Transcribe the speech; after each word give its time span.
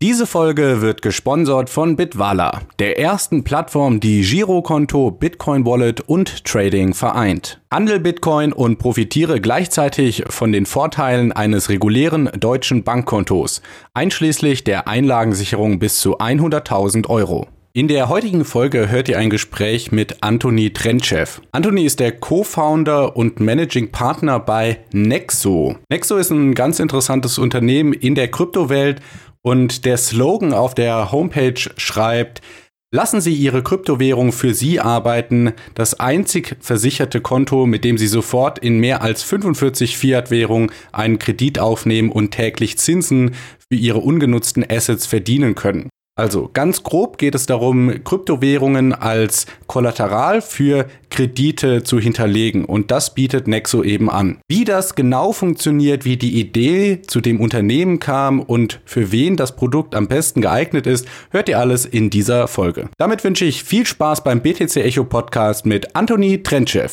Diese 0.00 0.28
Folge 0.28 0.80
wird 0.80 1.02
gesponsert 1.02 1.68
von 1.68 1.96
Bitwala, 1.96 2.60
der 2.78 3.00
ersten 3.00 3.42
Plattform, 3.42 3.98
die 3.98 4.22
Girokonto, 4.22 5.10
Bitcoin 5.10 5.66
Wallet 5.66 6.02
und 6.02 6.44
Trading 6.44 6.94
vereint. 6.94 7.60
Handel 7.72 7.98
Bitcoin 7.98 8.52
und 8.52 8.78
profitiere 8.78 9.40
gleichzeitig 9.40 10.22
von 10.28 10.52
den 10.52 10.66
Vorteilen 10.66 11.32
eines 11.32 11.68
regulären 11.68 12.30
deutschen 12.38 12.84
Bankkontos, 12.84 13.60
einschließlich 13.92 14.62
der 14.62 14.86
Einlagensicherung 14.86 15.80
bis 15.80 15.98
zu 15.98 16.18
100.000 16.20 17.08
Euro. 17.08 17.48
In 17.78 17.86
der 17.86 18.08
heutigen 18.08 18.44
Folge 18.44 18.90
hört 18.90 19.08
ihr 19.08 19.18
ein 19.18 19.30
Gespräch 19.30 19.92
mit 19.92 20.16
Anthony 20.22 20.72
Trentschew. 20.72 21.26
Anthony 21.52 21.84
ist 21.84 22.00
der 22.00 22.12
Co-Founder 22.12 23.16
und 23.16 23.40
Managing 23.40 23.92
Partner 23.92 24.40
bei 24.40 24.80
Nexo. 24.92 25.76
Nexo 25.88 26.16
ist 26.16 26.30
ein 26.30 26.54
ganz 26.54 26.80
interessantes 26.80 27.38
Unternehmen 27.38 27.92
in 27.92 28.14
der 28.14 28.32
Kryptowelt 28.32 29.00
und 29.48 29.86
der 29.86 29.96
Slogan 29.96 30.52
auf 30.52 30.74
der 30.74 31.10
Homepage 31.10 31.58
schreibt, 31.78 32.42
Lassen 32.90 33.20
Sie 33.20 33.34
Ihre 33.34 33.62
Kryptowährung 33.62 34.32
für 34.32 34.54
Sie 34.54 34.80
arbeiten, 34.80 35.52
das 35.74 36.00
einzig 36.00 36.56
versicherte 36.60 37.20
Konto, 37.20 37.66
mit 37.66 37.84
dem 37.84 37.98
Sie 37.98 38.06
sofort 38.06 38.58
in 38.58 38.78
mehr 38.78 39.02
als 39.02 39.22
45 39.22 39.98
Fiat-Währungen 39.98 40.70
einen 40.90 41.18
Kredit 41.18 41.58
aufnehmen 41.58 42.10
und 42.10 42.30
täglich 42.30 42.78
Zinsen 42.78 43.34
für 43.58 43.76
Ihre 43.76 43.98
ungenutzten 43.98 44.64
Assets 44.66 45.04
verdienen 45.04 45.54
können. 45.54 45.90
Also 46.18 46.50
ganz 46.52 46.82
grob 46.82 47.16
geht 47.16 47.36
es 47.36 47.46
darum, 47.46 48.02
Kryptowährungen 48.02 48.92
als 48.92 49.46
Kollateral 49.68 50.42
für 50.42 50.86
Kredite 51.10 51.84
zu 51.84 52.00
hinterlegen 52.00 52.64
und 52.64 52.90
das 52.90 53.14
bietet 53.14 53.46
Nexo 53.46 53.84
eben 53.84 54.10
an. 54.10 54.38
Wie 54.48 54.64
das 54.64 54.96
genau 54.96 55.32
funktioniert, 55.32 56.04
wie 56.04 56.16
die 56.16 56.40
Idee 56.40 57.02
zu 57.02 57.20
dem 57.20 57.40
Unternehmen 57.40 58.00
kam 58.00 58.40
und 58.40 58.80
für 58.84 59.12
wen 59.12 59.36
das 59.36 59.54
Produkt 59.54 59.94
am 59.94 60.08
besten 60.08 60.42
geeignet 60.42 60.88
ist, 60.88 61.06
hört 61.30 61.48
ihr 61.48 61.60
alles 61.60 61.86
in 61.86 62.10
dieser 62.10 62.48
Folge. 62.48 62.88
Damit 62.98 63.22
wünsche 63.22 63.44
ich 63.44 63.62
viel 63.62 63.86
Spaß 63.86 64.24
beim 64.24 64.40
BTC 64.40 64.74
Echo 64.78 65.04
Podcast 65.04 65.66
mit 65.66 65.94
Anthony 65.94 66.42
Trentschew. 66.42 66.90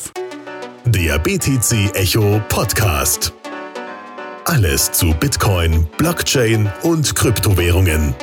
Der 0.84 1.18
BTC 1.18 1.96
Echo 1.96 2.40
Podcast. 2.48 3.32
Alles 4.44 4.92
zu 4.92 5.12
Bitcoin, 5.18 5.88
Blockchain 5.98 6.70
und 6.84 7.12
Kryptowährungen. 7.16 8.14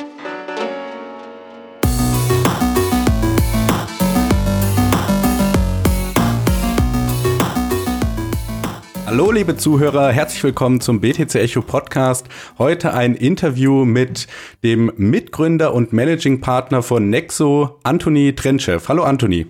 Hallo 9.14 9.30
liebe 9.30 9.56
Zuhörer, 9.56 10.10
herzlich 10.10 10.42
willkommen 10.42 10.80
zum 10.80 11.00
BTC 11.00 11.36
Echo 11.36 11.62
Podcast. 11.62 12.26
Heute 12.58 12.94
ein 12.94 13.14
Interview 13.14 13.84
mit 13.84 14.26
dem 14.64 14.90
Mitgründer 14.96 15.72
und 15.72 15.92
Managing 15.92 16.40
Partner 16.40 16.82
von 16.82 17.10
Nexo, 17.10 17.78
Anthony 17.84 18.34
Trentschew. 18.34 18.80
Hallo 18.88 19.04
Anthony. 19.04 19.46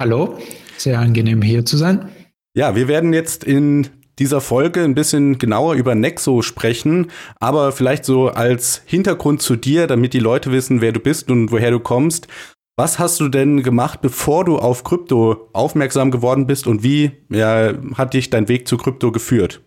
Hallo, 0.00 0.38
sehr 0.76 1.00
angenehm 1.00 1.42
hier 1.42 1.64
zu 1.64 1.76
sein. 1.78 2.10
Ja, 2.54 2.76
wir 2.76 2.86
werden 2.86 3.12
jetzt 3.12 3.42
in 3.42 3.88
dieser 4.20 4.40
Folge 4.40 4.84
ein 4.84 4.94
bisschen 4.94 5.36
genauer 5.36 5.74
über 5.74 5.96
Nexo 5.96 6.42
sprechen, 6.42 7.10
aber 7.40 7.72
vielleicht 7.72 8.04
so 8.04 8.28
als 8.28 8.82
Hintergrund 8.86 9.42
zu 9.42 9.56
dir, 9.56 9.88
damit 9.88 10.14
die 10.14 10.20
Leute 10.20 10.52
wissen, 10.52 10.80
wer 10.80 10.92
du 10.92 11.00
bist 11.00 11.28
und 11.28 11.50
woher 11.50 11.72
du 11.72 11.80
kommst. 11.80 12.28
Was 12.76 12.98
hast 12.98 13.20
du 13.20 13.28
denn 13.28 13.62
gemacht, 13.62 14.00
bevor 14.00 14.44
du 14.44 14.58
auf 14.58 14.82
Krypto 14.82 15.50
aufmerksam 15.52 16.10
geworden 16.10 16.46
bist 16.46 16.66
und 16.66 16.82
wie 16.82 17.12
ja, 17.30 17.74
hat 17.94 18.14
dich 18.14 18.30
dein 18.30 18.48
Weg 18.48 18.66
zu 18.66 18.78
Krypto 18.78 19.12
geführt? 19.12 19.60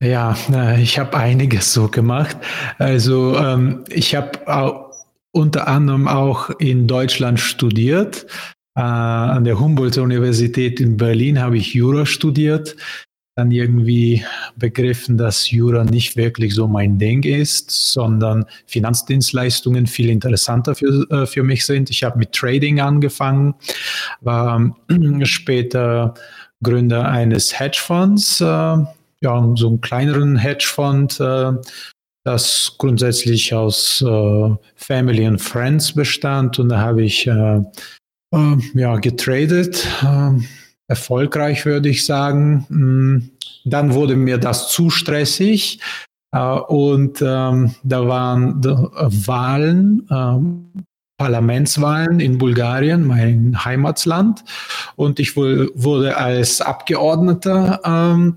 Ja, 0.00 0.36
ich 0.78 0.98
habe 0.98 1.16
einiges 1.16 1.72
so 1.72 1.88
gemacht. 1.88 2.36
Also 2.78 3.36
ähm, 3.36 3.84
ich 3.88 4.14
habe 4.14 4.90
unter 5.32 5.66
anderem 5.66 6.06
auch 6.06 6.50
in 6.58 6.86
Deutschland 6.86 7.40
studiert. 7.40 8.26
Äh, 8.76 8.82
an 8.82 9.44
der 9.44 9.58
Humboldt-Universität 9.58 10.80
in 10.80 10.96
Berlin 10.96 11.40
habe 11.40 11.56
ich 11.56 11.74
Jura 11.74 12.06
studiert 12.06 12.76
dann 13.36 13.50
irgendwie 13.50 14.24
begriffen, 14.56 15.18
dass 15.18 15.50
Jura 15.50 15.84
nicht 15.84 16.16
wirklich 16.16 16.54
so 16.54 16.68
mein 16.68 16.98
Ding 16.98 17.24
ist, 17.24 17.70
sondern 17.70 18.44
Finanzdienstleistungen 18.66 19.86
viel 19.86 20.08
interessanter 20.08 20.74
für, 20.74 21.06
äh, 21.10 21.26
für 21.26 21.42
mich 21.42 21.66
sind. 21.66 21.90
Ich 21.90 22.04
habe 22.04 22.18
mit 22.18 22.32
Trading 22.32 22.80
angefangen, 22.80 23.54
war 24.20 24.74
später 25.24 26.14
Gründer 26.62 27.08
eines 27.08 27.58
Hedgefonds, 27.58 28.40
äh, 28.40 28.44
ja, 28.44 29.52
so 29.56 29.68
einen 29.68 29.80
kleineren 29.80 30.36
Hedgefonds, 30.36 31.18
äh, 31.18 31.52
das 32.24 32.76
grundsätzlich 32.78 33.52
aus 33.52 34.00
äh, 34.00 34.50
Family 34.76 35.26
and 35.26 35.42
Friends 35.42 35.92
bestand 35.92 36.58
und 36.58 36.68
da 36.68 36.78
habe 36.78 37.02
ich 37.02 37.26
äh, 37.26 37.62
äh, 38.32 38.56
ja, 38.74 38.96
getradet 38.96 39.86
erfolgreich, 40.88 41.64
würde 41.66 41.88
ich 41.88 42.04
sagen. 42.04 42.66
Mm, 42.68 43.30
dann 43.64 43.94
wurde 43.94 44.16
mir 44.16 44.38
das 44.38 44.70
zu 44.70 44.90
stressig. 44.90 45.80
Äh, 46.32 46.38
und 46.38 47.22
ähm, 47.22 47.74
da 47.82 48.06
waren 48.06 48.62
Wahlen, 48.62 50.06
ähm, 50.10 50.84
Parlamentswahlen 51.16 52.18
in 52.18 52.38
Bulgarien, 52.38 53.06
mein 53.06 53.64
Heimatland. 53.64 54.44
Und 54.96 55.20
ich 55.20 55.36
wurde 55.36 56.16
als 56.16 56.60
Abgeordneter 56.60 57.80
ähm, 57.84 58.36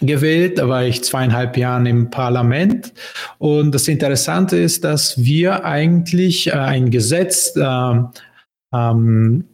gewählt. 0.00 0.58
Da 0.58 0.68
war 0.68 0.84
ich 0.84 1.04
zweieinhalb 1.04 1.56
Jahre 1.56 1.88
im 1.88 2.10
Parlament. 2.10 2.92
Und 3.38 3.74
das 3.74 3.86
Interessante 3.88 4.56
ist, 4.56 4.84
dass 4.84 5.22
wir 5.22 5.64
eigentlich 5.64 6.48
äh, 6.48 6.52
ein 6.52 6.90
Gesetz 6.90 7.54
äh, 7.56 8.00
ähm, 8.72 9.44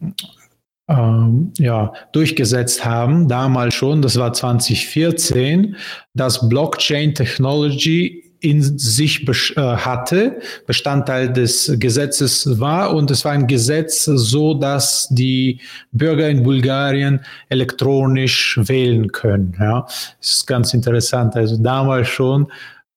ähm, 0.87 1.53
ja, 1.57 1.93
durchgesetzt 2.11 2.83
haben, 2.83 3.27
damals 3.27 3.73
schon, 3.73 4.01
das 4.01 4.17
war 4.17 4.33
2014, 4.33 5.75
dass 6.13 6.49
Blockchain 6.49 7.15
Technology 7.15 8.23
in 8.43 8.61
sich 8.77 9.25
äh, 9.55 9.61
hatte, 9.61 10.41
Bestandteil 10.67 11.31
des 11.31 11.71
Gesetzes 11.79 12.59
war 12.59 12.93
und 12.93 13.09
es 13.09 13.23
war 13.23 13.31
ein 13.31 13.47
Gesetz 13.47 14.03
so, 14.03 14.53
dass 14.53 15.07
die 15.09 15.61
Bürger 15.93 16.27
in 16.27 16.43
Bulgarien 16.43 17.21
elektronisch 17.47 18.59
wählen 18.61 19.09
können. 19.13 19.55
Ja, 19.57 19.85
das 20.19 20.29
ist 20.35 20.47
ganz 20.47 20.73
interessant. 20.73 21.37
Also 21.37 21.55
damals 21.55 22.09
schon 22.09 22.51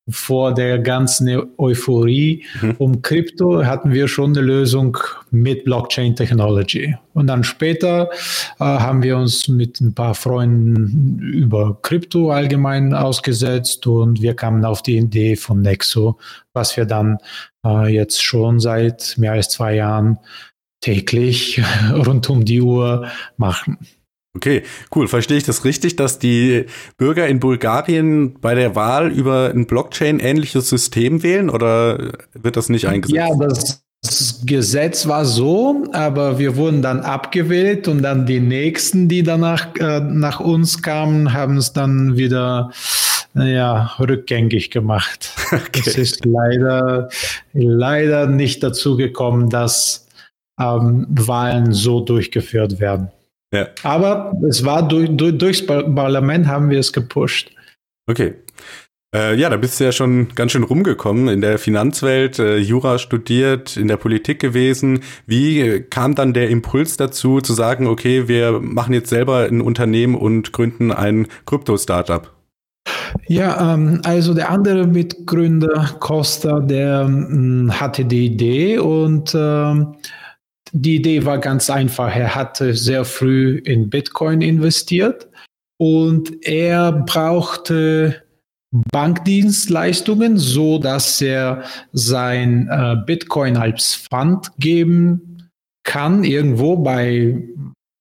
vor 0.09 0.55
der 0.55 0.79
ganzen 0.79 1.29
Euphorie 1.59 2.45
mhm. 2.61 2.75
um 2.79 3.03
Krypto 3.03 3.65
hatten 3.65 3.93
wir 3.93 4.07
schon 4.07 4.37
eine 4.37 4.47
Lösung 4.47 4.97
mit 5.31 5.65
Blockchain 5.65 6.15
Technology. 6.15 6.95
Und 7.13 7.27
dann 7.27 7.43
später 7.43 8.11
äh, 8.61 8.65
haben 8.65 9.03
wir 9.03 9.17
uns 9.17 9.49
mit 9.49 9.81
ein 9.81 9.95
paar 9.95 10.15
Freunden 10.15 11.19
über 11.19 11.79
Krypto 11.83 12.31
allgemein 12.31 12.95
ausgesetzt 12.95 13.87
und 13.87 14.23
wir 14.23 14.35
kamen 14.35 14.65
auf 14.65 14.83
die 14.83 14.97
Idee 14.97 15.35
von 15.35 15.61
Nexo, 15.61 16.19
was 16.53 16.77
wir 16.77 16.85
dann 16.85 17.19
äh, 17.65 17.93
jetzt 17.93 18.23
schon 18.23 18.61
seit 18.61 19.15
mehr 19.19 19.33
als 19.33 19.49
zwei 19.49 19.75
Jahren 19.75 20.19
täglich 20.81 21.61
rund 21.93 22.31
um 22.31 22.45
die 22.45 22.61
Uhr 22.61 23.09
machen. 23.37 23.79
Okay, 24.37 24.63
cool. 24.95 25.09
Verstehe 25.09 25.39
ich 25.39 25.45
das 25.45 25.65
richtig, 25.65 25.97
dass 25.97 26.19
die 26.19 26.67
Bürger 26.99 27.27
in 27.27 27.41
Bulgarien 27.41 28.35
bei 28.41 28.55
der 28.55 28.75
Wahl 28.75 29.11
über 29.11 29.51
ein 29.51 29.67
Blockchain-ähnliches 29.67 30.69
System 30.69 31.23
wählen 31.23 31.49
oder 31.49 32.13
wird 32.35 32.57
das 32.57 32.69
nicht 32.69 32.87
eingesetzt? 32.87 33.17
Ja, 33.17 33.29
das 34.03 34.43
Gesetz 34.45 35.07
war 35.07 35.25
so, 35.25 35.85
aber 35.93 36.39
wir 36.39 36.57
wurden 36.57 36.83
dann 36.83 37.01
abgewählt 37.01 37.89
und 37.89 38.03
dann 38.03 38.27
die 38.27 38.41
nächsten, 38.41 39.09
die 39.09 39.23
danach 39.23 39.75
äh, 39.77 40.01
nach 40.01 40.41
uns 40.41 40.83
kamen, 40.83 41.33
haben 41.33 41.57
es 41.57 41.73
dann 41.73 42.17
wieder 42.17 42.71
ja, 43.35 43.93
rückgängig 43.99 44.71
gemacht. 44.71 45.33
Okay. 45.53 45.83
Es 45.87 45.97
ist 45.97 46.25
leider, 46.25 47.09
leider 47.53 48.27
nicht 48.27 48.65
dazu 48.65 48.97
gekommen, 48.97 49.49
dass 49.49 50.09
ähm, 50.59 51.07
Wahlen 51.09 51.73
so 51.73 52.01
durchgeführt 52.01 52.81
werden. 52.81 53.13
Ja. 53.57 53.69
Aber 53.83 54.33
es 54.49 54.65
war 54.65 54.87
durch, 54.87 55.09
durch, 55.11 55.39
durchs 55.39 55.65
Parlament 55.65 56.47
haben 56.47 56.71
wir 56.71 56.79
es 56.79 56.93
gepusht. 56.93 57.51
Okay. 58.09 58.35
Äh, 59.15 59.37
ja, 59.37 59.49
da 59.49 59.57
bist 59.57 59.81
du 59.81 59.85
ja 59.85 59.93
schon 59.93 60.29
ganz 60.35 60.53
schön 60.53 60.63
rumgekommen 60.65 61.29
in 61.29 61.41
der 61.41 61.59
Finanzwelt, 61.59 62.39
äh, 62.39 62.59
Jura 62.59 62.99
studiert, 62.99 63.77
in 63.77 63.89
der 63.89 63.97
Politik 63.97 64.41
gewesen. 64.41 65.01
Wie 65.27 65.81
kam 65.89 66.15
dann 66.15 66.35
der 66.35 66.51
Impuls 66.51 66.97
dazu, 66.97 67.41
zu 67.41 67.55
sagen, 67.55 67.87
okay, 67.87 68.29
wir 68.29 68.61
machen 68.61 68.93
jetzt 68.93 69.09
selber 69.09 69.47
ein 69.47 69.61
Unternehmen 69.61 70.17
und 70.17 70.53
gründen 70.53 70.93
ein 70.93 71.29
Krypto-Startup? 71.47 72.31
Ja, 73.27 73.75
ähm, 73.75 74.03
also 74.05 74.35
der 74.35 74.51
andere 74.51 74.87
Mitgründer 74.87 75.97
Costa, 76.01 76.61
der 76.61 77.07
ähm, 77.09 77.71
hatte 77.73 78.05
die 78.05 78.27
Idee 78.27 78.79
und 78.79 79.35
ähm, 79.35 79.95
die 80.73 80.97
Idee 80.97 81.25
war 81.25 81.39
ganz 81.39 81.71
einfach. 81.71 82.15
Er 82.15 82.35
hatte 82.35 82.75
sehr 82.75 83.05
früh 83.05 83.59
in 83.65 83.91
Bitcoin 83.91 84.41
investiert 84.41 85.29
und 85.79 86.45
er 86.45 86.93
brauchte 86.93 88.23
Bankdienstleistungen, 88.93 90.39
so 90.39 90.79
dass 90.79 91.21
er 91.21 91.65
sein 91.93 92.69
äh, 92.71 92.97
Bitcoin 93.07 93.57
als 93.57 93.95
Pfand 93.95 94.51
geben 94.59 95.49
kann, 95.85 96.25
irgendwo 96.25 96.77
bei 96.77 97.43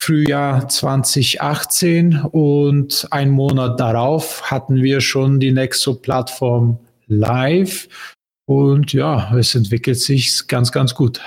Frühjahr 0.00 0.68
2018 0.68 2.20
und 2.30 3.08
einen 3.10 3.30
Monat 3.30 3.80
darauf 3.80 4.50
hatten 4.50 4.76
wir 4.76 5.00
schon 5.00 5.40
die 5.40 5.52
Nexo-Plattform 5.52 6.78
live 7.06 7.88
und 8.46 8.92
ja, 8.92 9.34
es 9.36 9.54
entwickelt 9.54 9.98
sich 9.98 10.46
ganz, 10.46 10.72
ganz 10.72 10.94
gut. 10.94 11.20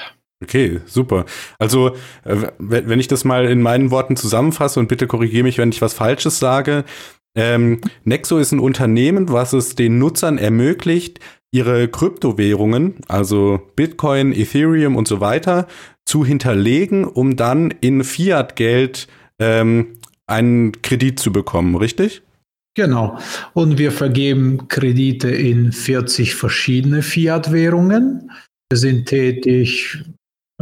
Okay, 0.44 0.82
super. 0.86 1.26
Also, 1.58 1.96
äh, 2.24 2.52
wenn 2.60 3.00
ich 3.00 3.08
das 3.08 3.24
mal 3.24 3.46
in 3.46 3.62
meinen 3.62 3.90
Worten 3.90 4.16
zusammenfasse 4.16 4.80
und 4.80 4.88
bitte 4.88 5.08
korrigiere 5.08 5.44
mich, 5.44 5.58
wenn 5.58 5.70
ich 5.70 5.82
was 5.82 5.94
Falsches 5.94 6.38
sage. 6.38 6.86
Ähm, 7.36 7.82
Nexo 8.04 8.38
ist 8.38 8.52
ein 8.52 8.60
Unternehmen, 8.60 9.30
was 9.30 9.54
es 9.54 9.76
den 9.76 9.98
Nutzern 10.00 10.38
ermöglicht, 10.38 11.20
ihre 11.52 11.88
Kryptowährungen, 11.88 12.96
also 13.08 13.60
Bitcoin, 13.76 14.34
Ethereum 14.34 14.96
und 14.96 15.08
so 15.08 15.20
weiter, 15.20 15.68
zu 16.06 16.26
hinterlegen, 16.26 17.06
um 17.06 17.36
dann 17.36 17.72
in 17.82 18.04
Fiat-Geld 18.04 19.08
ähm, 19.40 19.98
einen 20.26 20.82
Kredit 20.82 21.20
zu 21.20 21.32
bekommen, 21.32 21.76
richtig? 21.76 22.22
Genau. 22.76 23.18
Und 23.54 23.78
wir 23.78 23.92
vergeben 23.92 24.68
Kredite 24.68 25.30
in 25.30 25.72
40 25.72 26.36
verschiedene 26.36 27.02
Fiat-Währungen. 27.02 28.32
Wir 28.70 28.78
sind 28.78 29.08
tätig 29.08 30.04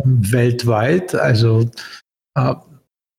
weltweit, 0.03 1.15
also 1.15 1.69
äh, 2.37 2.53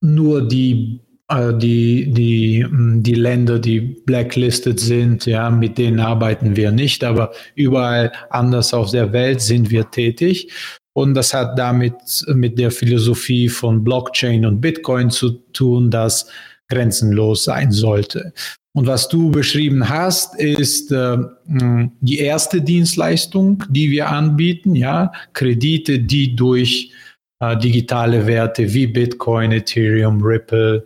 nur 0.03 0.47
die 0.47 1.01
die, 1.31 2.13
die, 2.13 2.65
hm, 2.65 3.03
die 3.03 3.15
Länder, 3.15 3.59
die 3.59 3.81
blacklisted 3.81 4.79
sind, 4.79 5.27
ja, 5.27 5.51
mit 5.51 5.77
denen 5.79 6.01
arbeiten 6.01 6.57
wir 6.57 6.71
nicht, 6.71 7.03
aber 7.03 7.33
überall 7.55 8.13
anders 8.31 8.73
auf 8.73 8.91
der 8.93 9.13
Welt 9.13 9.41
sind 9.41 9.71
wir 9.71 9.91
tätig. 9.91 10.53
Und 10.93 11.15
das 11.15 11.35
hat 11.35 11.59
damit 11.59 11.95
mit 12.29 12.59
der 12.59 12.71
Philosophie 12.71 13.49
von 13.49 13.85
Blockchain 13.85 14.47
und 14.47 14.61
Bitcoin 14.61 15.11
zu 15.11 15.31
tun, 15.53 15.91
dass 15.91 16.27
grenzenlos 16.69 17.45
sein 17.45 17.71
sollte. 17.71 18.33
Und 18.75 18.87
was 18.87 19.09
du 19.09 19.31
beschrieben 19.31 19.89
hast, 19.89 20.39
ist 20.39 20.93
äh, 20.93 21.19
hm, 21.47 21.93
die 22.01 22.19
erste 22.19 22.61
Dienstleistung, 22.61 23.65
die 23.69 23.91
wir 23.91 24.09
anbieten, 24.11 24.75
ja, 24.75 25.13
Kredite, 25.33 25.99
die 25.99 26.37
durch 26.37 26.93
äh, 27.41 27.57
digitale 27.57 28.27
Werte 28.27 28.73
wie 28.73 28.87
Bitcoin, 28.87 29.53
Ethereum, 29.53 30.23
Ripple 30.23 30.85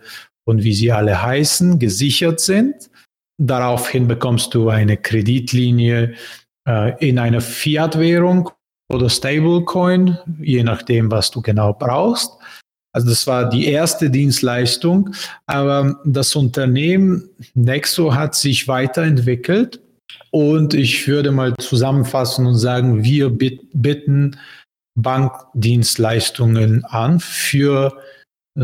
und 0.50 0.64
wie 0.64 0.74
sie 0.74 0.92
alle 0.92 1.22
heißen, 1.22 1.78
gesichert 1.78 2.40
sind. 2.40 2.90
Daraufhin 3.38 4.08
bekommst 4.08 4.52
du 4.52 4.68
eine 4.68 4.96
Kreditlinie 4.96 6.14
äh, 6.68 7.08
in 7.08 7.18
einer 7.18 7.40
Fiat-Währung 7.40 8.50
oder 8.92 9.08
Stablecoin, 9.08 10.18
je 10.40 10.64
nachdem, 10.64 11.10
was 11.10 11.30
du 11.30 11.40
genau 11.40 11.72
brauchst. 11.72 12.32
Also 12.92 13.08
das 13.08 13.26
war 13.28 13.48
die 13.48 13.66
erste 13.66 14.10
Dienstleistung, 14.10 15.14
aber 15.46 16.00
das 16.04 16.34
Unternehmen 16.34 17.30
Nexo 17.54 18.12
hat 18.12 18.34
sich 18.34 18.66
weiterentwickelt 18.66 19.80
und 20.32 20.74
ich 20.74 21.06
würde 21.06 21.30
mal 21.30 21.54
zusammenfassen 21.58 22.46
und 22.46 22.56
sagen, 22.56 23.04
wir 23.04 23.30
bitten 23.30 24.36
Bankdienstleistungen 24.96 26.84
an 26.84 27.20
für 27.20 27.96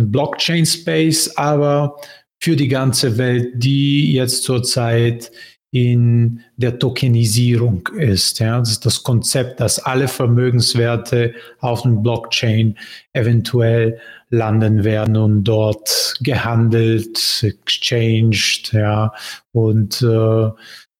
Blockchain 0.05 0.67
Space, 0.67 1.37
aber 1.37 1.97
für 2.41 2.57
die 2.57 2.69
ganze 2.69 3.19
Welt, 3.19 3.53
die 3.57 4.13
jetzt 4.13 4.43
zurzeit 4.45 5.31
in 5.73 6.41
der 6.57 6.79
Tokenisierung 6.79 7.89
ist. 7.99 8.39
Ja, 8.39 8.59
das 8.59 8.71
ist 8.71 8.87
das 8.87 9.03
Konzept, 9.03 9.61
dass 9.61 9.79
alle 9.79 10.09
Vermögenswerte 10.09 11.35
auf 11.61 11.83
dem 11.83 12.03
Blockchain 12.03 12.79
eventuell 13.13 14.01
landen 14.31 14.85
werden 14.85 15.17
und 15.17 15.45
dort 15.45 16.15
gehandelt, 16.21 17.43
exchanged, 17.43 18.73
ja, 18.73 19.13
und 19.53 20.03
äh, 20.03 20.51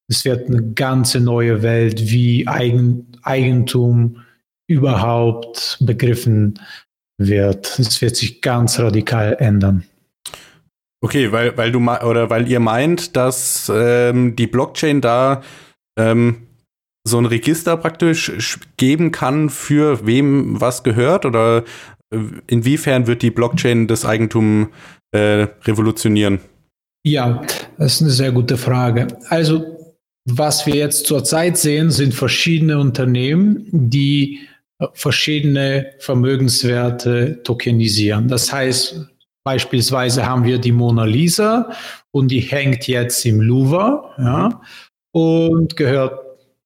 es 0.09 0.25
wird 0.25 0.49
eine 0.49 0.63
ganze 0.75 1.21
neue 1.21 1.63
Welt, 1.63 2.11
wie 2.11 2.47
Eigen, 2.47 3.07
Eigentum 3.23 4.19
überhaupt 4.69 5.79
begriffen 5.81 6.61
wird. 7.19 7.79
Es 7.79 8.01
wird 8.03 8.17
sich 8.17 8.41
ganz 8.41 8.79
radikal 8.79 9.37
ändern. 9.39 9.85
Okay, 11.03 11.31
weil, 11.31 11.57
weil 11.57 11.73
du 11.73 11.79
oder 11.79 12.31
weil 12.31 12.49
ihr 12.49 12.61
meint, 12.61 13.17
dass 13.17 13.71
ähm, 13.73 14.35
die 14.35 14.47
Blockchain 14.47 15.01
da 15.01 15.43
ähm, 15.99 16.47
so 17.07 17.19
ein 17.19 17.27
Register 17.27 17.77
praktisch 17.77 18.59
geben 18.77 19.13
kann, 19.13 19.51
für 19.51 20.07
wem 20.07 20.61
was 20.61 20.83
gehört 20.83 21.25
oder 21.25 21.65
äh, 22.13 22.19
inwiefern 22.47 23.07
wird 23.07 23.23
die 23.23 23.31
Blockchain 23.31 23.87
das 23.87 24.05
Eigentum 24.05 24.71
äh, 25.13 25.47
revolutionieren? 25.65 26.41
Ja, 27.05 27.43
das 27.79 27.95
ist 27.95 28.03
eine 28.03 28.11
sehr 28.11 28.33
gute 28.33 28.57
Frage. 28.57 29.07
Also, 29.29 29.65
was 30.29 30.67
wir 30.67 30.75
jetzt 30.75 31.07
zurzeit 31.07 31.57
sehen, 31.57 31.93
sind 31.93 32.15
verschiedene 32.15 32.81
Unternehmen, 32.81 33.69
die 33.71 34.41
verschiedene 34.93 35.93
Vermögenswerte 35.99 37.43
tokenisieren. 37.43 38.29
Das 38.29 38.53
heißt, 38.53 39.07
beispielsweise 39.45 40.27
haben 40.27 40.45
wir 40.45 40.59
die 40.59 40.73
Mona 40.73 41.05
Lisa 41.05 41.71
und 42.11 42.29
die 42.29 42.41
hängt 42.41 42.87
jetzt 42.87 43.25
im 43.25 43.41
Louvre 43.41 44.11
ja, 44.19 44.61
und 45.13 45.77
gehört, 45.77 46.21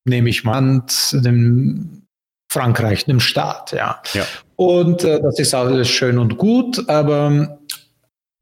nehme 0.04 0.30
ich 0.30 0.44
mal 0.44 0.54
an, 0.54 0.82
dem 1.12 2.02
Frankreich, 2.50 3.04
dem 3.04 3.20
Staat. 3.20 3.72
Ja. 3.72 4.02
ja. 4.12 4.26
Und 4.56 5.04
äh, 5.04 5.20
das 5.22 5.38
ist 5.38 5.54
alles 5.54 5.88
schön 5.88 6.18
und 6.18 6.36
gut, 6.36 6.88
aber 6.88 7.60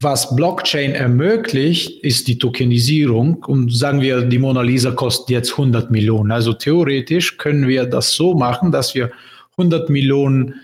was 0.01 0.33
Blockchain 0.33 0.93
ermöglicht, 0.93 2.03
ist 2.03 2.27
die 2.29 2.37
Tokenisierung. 2.37 3.43
Und 3.43 3.75
sagen 3.75 3.99
wir, 4.01 4.21
die 4.21 4.39
Mona 4.39 4.61
Lisa 4.61 4.91
kostet 4.91 5.29
jetzt 5.29 5.51
100 5.51 5.91
Millionen. 5.91 6.31
Also 6.31 6.53
theoretisch 6.53 7.37
können 7.37 7.67
wir 7.67 7.85
das 7.85 8.13
so 8.13 8.33
machen, 8.33 8.71
dass 8.71 8.95
wir 8.95 9.11
100 9.59 9.89
Millionen 9.89 10.55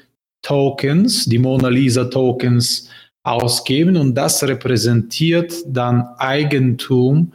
Tokens, 0.41 1.25
die 1.25 1.39
Mona 1.39 1.67
Lisa 1.67 2.05
Tokens 2.05 2.89
ausgeben 3.23 3.97
und 3.97 4.15
das 4.15 4.43
repräsentiert 4.43 5.53
dann 5.67 6.07
Eigentum 6.17 7.33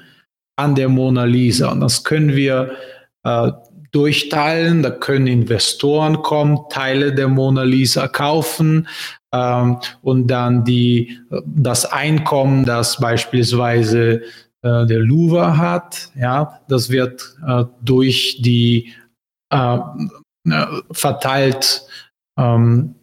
an 0.57 0.75
der 0.75 0.89
Mona 0.89 1.25
Lisa. 1.25 1.73
Und 1.73 1.81
das 1.81 2.05
können 2.05 2.37
wir 2.37 2.71
äh, 3.25 3.51
durchteilen, 3.93 4.83
da 4.83 4.91
können 4.91 5.27
Investoren 5.27 6.23
kommen, 6.23 6.61
Teile 6.71 7.13
der 7.13 7.29
Mona 7.29 7.65
Lisa 7.65 8.07
kaufen 8.07 8.87
ähm, 9.35 9.79
und 10.03 10.29
dann 10.29 10.65
die, 10.65 11.19
das 11.45 11.87
Einkommen, 11.87 12.65
das 12.65 13.01
beispielsweise 13.01 14.23
äh, 14.63 14.87
der 14.87 15.01
Louvre 15.01 15.57
hat, 15.57 16.11
ja, 16.15 16.61
das 16.69 16.91
wird 16.91 17.37
äh, 17.47 17.65
durch 17.83 18.39
die 18.41 18.93
äh, 20.53 20.67
verteilt 20.91 21.83
ähm, 22.39 22.95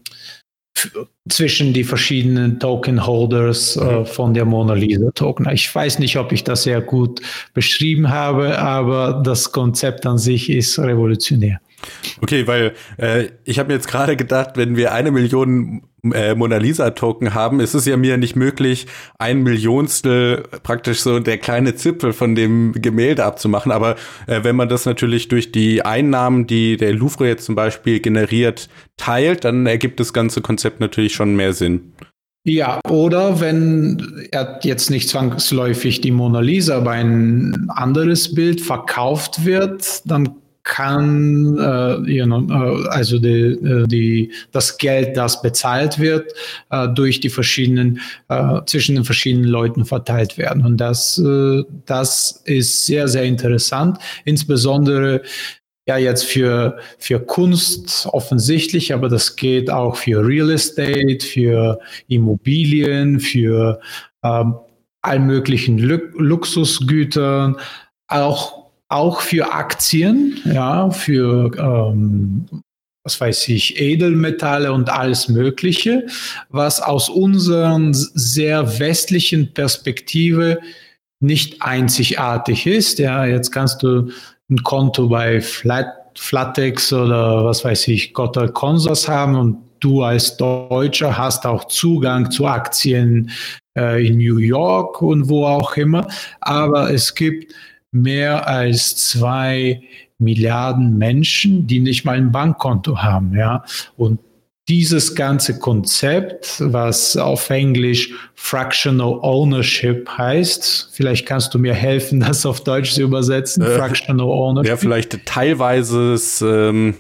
zwischen 1.30 1.74
die 1.74 1.84
verschiedenen 1.84 2.60
Token-Holders 2.60 3.78
äh, 3.78 3.84
mhm. 3.84 4.06
von 4.06 4.34
der 4.34 4.46
Mona 4.46 4.74
Lisa 4.74 5.12
Token. 5.12 5.50
Ich 5.52 5.74
weiß 5.74 6.00
nicht, 6.00 6.18
ob 6.18 6.32
ich 6.32 6.44
das 6.44 6.64
sehr 6.64 6.82
gut 6.82 7.22
beschrieben 7.54 8.10
habe, 8.10 8.58
aber 8.60 9.22
das 9.24 9.52
Konzept 9.52 10.06
an 10.06 10.18
sich 10.18 10.50
ist 10.50 10.80
revolutionär. 10.80 11.60
Okay, 12.22 12.48
weil 12.48 12.74
äh, 12.98 13.28
ich 13.44 13.60
habe 13.60 13.68
mir 13.68 13.76
jetzt 13.76 13.88
gerade 13.88 14.16
gedacht, 14.16 14.52
wenn 14.56 14.76
wir 14.76 14.94
eine 14.94 15.12
Million 15.12 15.84
äh, 16.14 16.36
Mona 16.36 16.58
Lisa 16.58 16.92
Token 16.92 17.34
haben, 17.34 17.60
ist 17.60 17.74
es 17.74 17.86
ja 17.86 17.98
mir 17.98 18.18
nicht 18.18 18.36
möglich, 18.36 18.88
ein 19.20 19.44
Millionstel 19.44 20.44
praktisch 20.64 21.02
so 21.02 21.20
der 21.20 21.38
kleine 21.38 21.76
Zipfel 21.76 22.14
von 22.14 22.36
dem 22.36 22.74
Gemälde 22.74 23.26
abzumachen. 23.26 23.72
Aber 23.72 23.96
äh, 24.26 24.44
wenn 24.44 24.56
man 24.56 24.70
das 24.70 24.86
natürlich 24.86 25.28
durch 25.28 25.52
die 25.52 25.84
Einnahmen, 25.84 26.48
die 26.48 26.78
der 26.78 26.94
Louvre 26.94 27.28
jetzt 27.28 27.46
zum 27.46 27.56
Beispiel 27.56 28.00
generiert, 28.00 28.70
teilt, 28.98 29.44
dann 29.44 29.68
ergibt 29.68 30.00
das 30.00 30.14
ganze 30.14 30.42
Konzept 30.42 30.80
natürlich 30.80 31.14
schon 31.14 31.36
mehr 31.36 31.54
Sinn. 31.54 31.94
Ja, 32.44 32.80
oder 32.90 33.42
wenn 33.42 34.28
er 34.32 34.60
jetzt 34.64 34.90
nicht 34.90 35.10
zwangsläufig 35.10 36.00
die 36.00 36.12
Mona 36.12 36.40
Lisa, 36.40 36.78
aber 36.78 36.92
ein 36.92 37.68
anderes 37.70 38.34
Bild 38.34 38.62
verkauft 38.62 39.44
wird, 39.44 40.10
dann 40.10 40.38
kann 40.68 41.58
äh, 41.58 42.12
you 42.12 42.26
know, 42.26 42.46
äh, 42.50 42.88
also 42.90 43.18
die, 43.20 43.30
äh, 43.30 43.88
die, 43.88 44.32
das 44.52 44.78
Geld, 44.78 45.16
das 45.16 45.42
bezahlt 45.42 45.98
wird, 45.98 46.34
äh, 46.70 46.90
durch 46.90 47.22
die 47.22 47.30
verschiedenen, 47.30 48.02
äh, 48.28 48.60
zwischen 48.66 48.96
den 48.96 49.06
verschiedenen 49.06 49.46
Leuten 49.46 49.86
verteilt 49.86 50.38
werden. 50.38 50.66
Und 50.66 50.78
das, 50.78 51.18
äh, 51.20 51.64
das 51.86 52.42
ist 52.44 52.86
sehr, 52.86 53.08
sehr 53.08 53.24
interessant, 53.24 53.98
insbesondere 54.26 55.22
ja 55.88 55.98
jetzt 55.98 56.26
für, 56.26 56.78
für 57.00 57.22
Kunst 57.22 58.06
offensichtlich, 58.12 58.94
aber 58.94 59.08
das 59.08 59.38
geht 59.38 59.72
auch 59.72 59.96
für 59.96 60.28
Real 60.28 60.52
Estate, 60.52 61.26
für 61.26 61.80
Immobilien, 62.10 63.22
für 63.22 63.80
ähm, 64.22 64.56
all 65.02 65.20
möglichen 65.20 65.78
Luxusgütern, 65.80 67.56
auch 68.10 68.67
auch 68.90 69.22
für 69.22 69.54
Aktien, 69.54 70.40
ja, 70.46 70.90
für 70.90 71.52
ähm, 71.58 72.46
was 73.04 73.22
weiß 73.22 73.48
ich, 73.50 73.80
Edelmetalle 73.80 74.74
und 74.74 74.90
alles 74.90 75.30
Mögliche, 75.30 76.06
was 76.50 76.82
aus 76.82 77.08
unserer 77.08 77.80
sehr 77.92 78.80
westlichen 78.80 79.54
Perspektive 79.54 80.60
nicht 81.22 81.62
einzigartig 81.62 82.68
ist. 82.68 83.00
Ja, 83.00 83.26
jetzt 83.26 83.52
kannst 83.52 83.82
du 83.82 84.12
ein 84.50 84.62
Konto 84.64 85.08
bei 85.08 85.40
Flat, 85.40 85.88
Flatex 86.18 86.92
oder 86.92 87.46
was 87.46 87.64
weiß 87.64 87.88
ich, 87.88 88.14
Gotthard 88.14 88.54
Consors 88.54 89.08
haben 89.08 89.36
und 89.36 89.58
du 89.80 90.04
als 90.04 90.36
Deutscher 90.38 91.18
hast 91.18 91.46
auch 91.46 91.66
Zugang 91.66 92.30
zu 92.30 92.46
Aktien 92.46 93.32
äh, 93.78 94.06
in 94.06 94.18
New 94.18 94.38
York 94.38 95.02
und 95.02 95.30
wo 95.30 95.46
auch 95.46 95.78
immer. 95.78 96.08
Aber 96.42 96.92
es 96.92 97.16
gibt 97.16 97.54
mehr 98.02 98.48
als 98.48 98.96
zwei 98.96 99.82
Milliarden 100.20 100.98
Menschen, 100.98 101.68
die 101.68 101.80
nicht 101.80 102.04
mal 102.04 102.18
ein 102.18 102.32
Bankkonto 102.32 102.98
haben, 102.98 103.36
ja. 103.36 103.64
Und 103.98 104.20
dieses 104.68 105.16
ganze 105.16 105.60
Konzept, 105.60 106.58
was 106.60 107.16
auf 107.16 107.50
Englisch 107.50 108.12
Fractional 108.36 109.20
Ownership 109.22 110.10
heißt, 110.10 110.90
vielleicht 110.92 111.26
kannst 111.26 111.54
du 111.54 111.60
mir 111.60 111.74
helfen, 111.74 112.20
das 112.28 112.46
auf 112.46 112.62
Deutsch 112.64 112.94
zu 112.94 113.02
übersetzen. 113.04 113.64
Äh, 113.64 113.78
Fractional 113.78 114.28
Ownership. 114.28 114.70
Ja, 114.70 114.78
vielleicht 114.78 115.26
teilweises 115.26 116.42
ähm, 116.42 116.96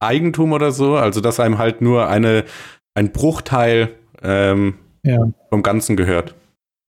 Eigentum 0.00 0.52
oder 0.52 0.70
so, 0.70 0.96
also 0.96 1.20
dass 1.20 1.40
einem 1.40 1.58
halt 1.58 1.80
nur 1.80 2.08
eine, 2.08 2.44
ein 2.94 3.12
Bruchteil 3.12 3.90
ähm, 4.22 4.74
ja. 5.02 5.18
vom 5.48 5.62
Ganzen 5.62 5.96
gehört. 5.96 6.34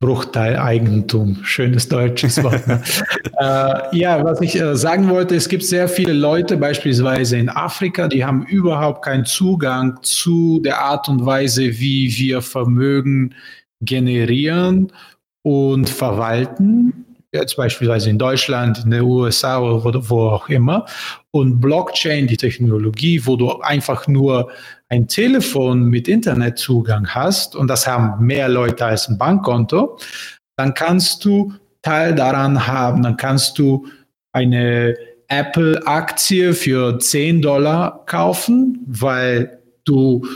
Bruchteil 0.00 0.56
Eigentum. 0.56 1.44
Schönes 1.44 1.86
deutsches 1.86 2.42
Wort. 2.42 2.66
Ne? 2.66 2.82
äh, 3.38 3.98
ja, 3.98 4.24
was 4.24 4.40
ich 4.40 4.58
äh, 4.58 4.74
sagen 4.74 5.10
wollte, 5.10 5.34
es 5.36 5.46
gibt 5.48 5.62
sehr 5.62 5.88
viele 5.88 6.14
Leute, 6.14 6.56
beispielsweise 6.56 7.36
in 7.36 7.50
Afrika, 7.50 8.08
die 8.08 8.24
haben 8.24 8.44
überhaupt 8.46 9.04
keinen 9.04 9.26
Zugang 9.26 9.98
zu 10.02 10.60
der 10.64 10.80
Art 10.80 11.10
und 11.10 11.26
Weise, 11.26 11.78
wie 11.78 12.16
wir 12.16 12.40
Vermögen 12.40 13.34
generieren 13.82 14.90
und 15.42 15.90
verwalten. 15.90 17.09
Jetzt 17.32 17.56
beispielsweise 17.56 18.10
in 18.10 18.18
Deutschland, 18.18 18.84
in 18.84 18.90
den 18.90 19.02
USA 19.02 19.60
oder 19.60 20.08
wo 20.10 20.30
auch 20.30 20.48
immer. 20.48 20.86
Und 21.30 21.60
Blockchain, 21.60 22.26
die 22.26 22.36
Technologie, 22.36 23.24
wo 23.24 23.36
du 23.36 23.60
einfach 23.60 24.08
nur 24.08 24.50
ein 24.88 25.06
Telefon 25.06 25.84
mit 25.84 26.08
Internetzugang 26.08 27.08
hast, 27.08 27.54
und 27.54 27.68
das 27.68 27.86
haben 27.86 28.26
mehr 28.26 28.48
Leute 28.48 28.84
als 28.84 29.08
ein 29.08 29.16
Bankkonto, 29.16 29.96
dann 30.56 30.74
kannst 30.74 31.24
du 31.24 31.54
Teil 31.82 32.14
daran 32.14 32.66
haben. 32.66 33.02
Dann 33.02 33.16
kannst 33.16 33.58
du 33.58 33.86
eine 34.32 34.96
Apple-Aktie 35.28 36.52
für 36.54 36.98
10 36.98 37.42
Dollar 37.42 38.04
kaufen, 38.06 38.84
weil 38.86 39.60
du 39.84 40.26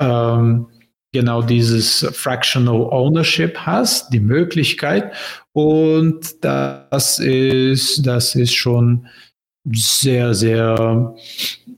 ähm, 0.00 0.66
genau 1.12 1.42
dieses 1.42 2.06
Fractional 2.12 2.82
Ownership 2.90 3.58
hast, 3.58 4.12
die 4.12 4.20
Möglichkeit. 4.20 5.12
Und 5.52 6.44
das 6.44 7.18
ist, 7.18 8.06
das 8.06 8.34
ist 8.34 8.54
schon 8.54 9.06
sehr, 9.72 10.34
sehr 10.34 11.14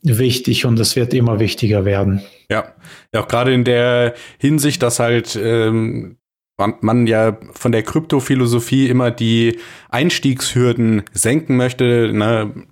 wichtig 0.03 0.65
und 0.67 0.79
es 0.79 0.97
wird 0.97 1.15
immer 1.15 1.41
wichtiger 1.41 1.85
werden. 1.85 2.23
Ja, 2.51 2.73
ja 3.15 3.23
auch 3.23 3.29
gerade 3.29 3.53
in 3.55 3.65
der 3.65 4.15
Hinsicht, 4.39 4.83
dass 4.83 4.99
halt 4.99 5.37
ähm, 5.41 6.17
man 6.59 7.07
ja 7.07 7.39
von 7.53 7.73
der 7.73 7.83
Kryptophilosophie 7.83 8.89
immer 8.89 9.11
die 9.11 9.59
Einstiegshürden 9.89 11.03
senken 11.13 11.57
möchte. 11.57 12.13
Ne? 12.13 12.67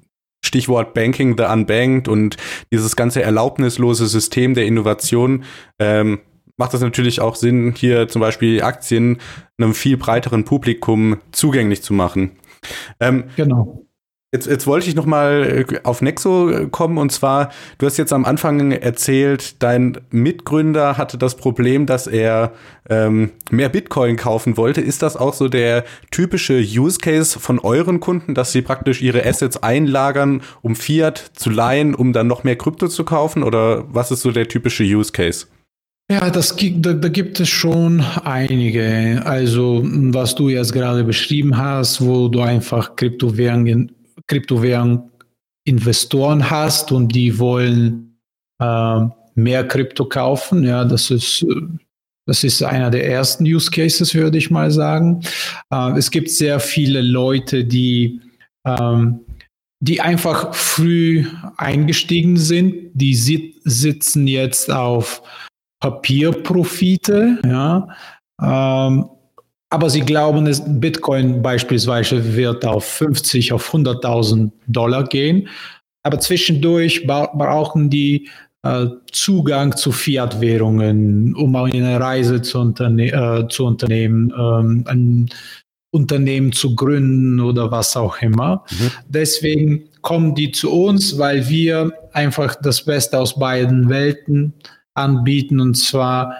Stichwort 0.44 0.94
Banking 0.94 1.36
the 1.36 1.44
Unbanked 1.44 2.08
und 2.08 2.36
dieses 2.72 2.96
ganze 2.96 3.22
erlaubnislose 3.22 4.06
System 4.06 4.54
der 4.54 4.66
Innovation 4.66 5.44
ähm, 5.78 6.20
macht 6.60 6.74
es 6.74 6.82
natürlich 6.82 7.22
auch 7.22 7.36
Sinn, 7.36 7.74
hier 7.74 8.06
zum 8.06 8.20
Beispiel 8.20 8.62
Aktien 8.62 9.16
einem 9.58 9.74
viel 9.74 9.96
breiteren 9.96 10.44
Publikum 10.44 11.16
zugänglich 11.32 11.82
zu 11.82 11.94
machen. 11.94 12.32
Ähm, 13.00 13.24
genau. 13.34 13.86
Jetzt, 14.30 14.46
jetzt 14.46 14.66
wollte 14.66 14.86
ich 14.86 14.94
noch 14.94 15.06
mal 15.06 15.64
äh, 15.70 15.80
auf 15.84 16.02
Nexo 16.02 16.50
äh, 16.50 16.66
kommen 16.66 16.98
und 16.98 17.10
zwar, 17.10 17.50
du 17.78 17.86
hast 17.86 17.96
jetzt 17.96 18.12
am 18.12 18.26
Anfang 18.26 18.72
erzählt, 18.72 19.62
dein 19.62 19.98
Mitgründer 20.10 20.98
hatte 20.98 21.16
das 21.16 21.34
Problem, 21.34 21.86
dass 21.86 22.06
er 22.06 22.52
ähm, 22.90 23.32
mehr 23.50 23.70
Bitcoin 23.70 24.16
kaufen 24.16 24.58
wollte. 24.58 24.82
Ist 24.82 25.00
das 25.00 25.16
auch 25.16 25.32
so 25.32 25.48
der 25.48 25.84
typische 26.10 26.58
Use 26.60 26.98
Case 26.98 27.40
von 27.40 27.58
euren 27.58 28.00
Kunden, 28.00 28.34
dass 28.34 28.52
sie 28.52 28.60
praktisch 28.60 29.00
ihre 29.00 29.24
Assets 29.24 29.62
einlagern, 29.62 30.42
um 30.60 30.76
Fiat 30.76 31.16
zu 31.34 31.48
leihen, 31.48 31.94
um 31.94 32.12
dann 32.12 32.26
noch 32.26 32.44
mehr 32.44 32.56
Krypto 32.56 32.86
zu 32.86 33.04
kaufen? 33.04 33.42
Oder 33.42 33.84
was 33.88 34.10
ist 34.10 34.20
so 34.20 34.30
der 34.30 34.46
typische 34.46 34.84
Use 34.84 35.10
Case? 35.10 35.46
Ja, 36.10 36.28
das, 36.28 36.56
da, 36.56 36.92
da 36.92 37.08
gibt 37.08 37.38
es 37.38 37.48
schon 37.48 38.00
einige. 38.24 39.22
Also, 39.24 39.82
was 39.84 40.34
du 40.34 40.48
jetzt 40.48 40.72
gerade 40.72 41.04
beschrieben 41.04 41.56
hast, 41.56 42.04
wo 42.04 42.26
du 42.26 42.40
einfach 42.40 42.96
Kryptowährungen 42.96 43.92
Kryptowährung 44.26 45.08
Investoren 45.64 46.50
hast 46.50 46.90
und 46.90 47.14
die 47.14 47.38
wollen 47.38 48.18
äh, 48.60 49.00
mehr 49.36 49.68
Krypto 49.68 50.04
kaufen. 50.04 50.64
Ja, 50.64 50.84
das 50.84 51.12
ist, 51.12 51.46
das 52.26 52.42
ist 52.42 52.60
einer 52.62 52.90
der 52.90 53.08
ersten 53.08 53.44
Use 53.44 53.70
Cases, 53.70 54.12
würde 54.12 54.38
ich 54.38 54.50
mal 54.50 54.72
sagen. 54.72 55.20
Äh, 55.72 55.96
es 55.96 56.10
gibt 56.10 56.30
sehr 56.30 56.58
viele 56.58 57.02
Leute, 57.02 57.64
die, 57.64 58.20
ähm, 58.66 59.20
die 59.78 60.00
einfach 60.00 60.54
früh 60.54 61.24
eingestiegen 61.56 62.36
sind. 62.36 62.90
Die 62.94 63.14
sit 63.14 63.54
sitzen 63.62 64.26
jetzt 64.26 64.72
auf 64.72 65.22
Papierprofite. 65.80 67.38
Ja. 67.44 67.88
Ähm, 68.40 69.08
aber 69.70 69.88
sie 69.88 70.00
glauben, 70.00 70.44
dass 70.44 70.62
Bitcoin 70.66 71.42
beispielsweise 71.42 72.34
wird 72.34 72.64
auf 72.64 72.84
50, 72.84 73.52
auf 73.52 73.72
100.000 73.72 74.50
Dollar 74.66 75.04
gehen. 75.04 75.48
Aber 76.02 76.18
zwischendurch 76.18 77.06
brauchen 77.06 77.88
die 77.88 78.28
äh, 78.62 78.86
Zugang 79.12 79.76
zu 79.76 79.92
Fiat-Währungen, 79.92 81.34
um 81.34 81.56
eine 81.56 82.00
Reise 82.00 82.42
zu, 82.42 82.58
unterne 82.58 83.06
äh, 83.12 83.48
zu 83.48 83.64
unternehmen, 83.66 84.32
ähm, 84.36 84.84
ein 84.86 85.30
Unternehmen 85.92 86.52
zu 86.52 86.74
gründen 86.76 87.40
oder 87.40 87.70
was 87.70 87.96
auch 87.96 88.20
immer. 88.22 88.64
Mhm. 88.70 88.90
Deswegen 89.08 89.84
kommen 90.02 90.34
die 90.34 90.52
zu 90.52 90.70
uns, 90.72 91.18
weil 91.18 91.48
wir 91.48 91.92
einfach 92.12 92.54
das 92.54 92.84
Beste 92.84 93.18
aus 93.18 93.38
beiden 93.38 93.88
Welten 93.88 94.54
anbieten. 94.94 95.60
Und 95.60 95.74
zwar 95.74 96.34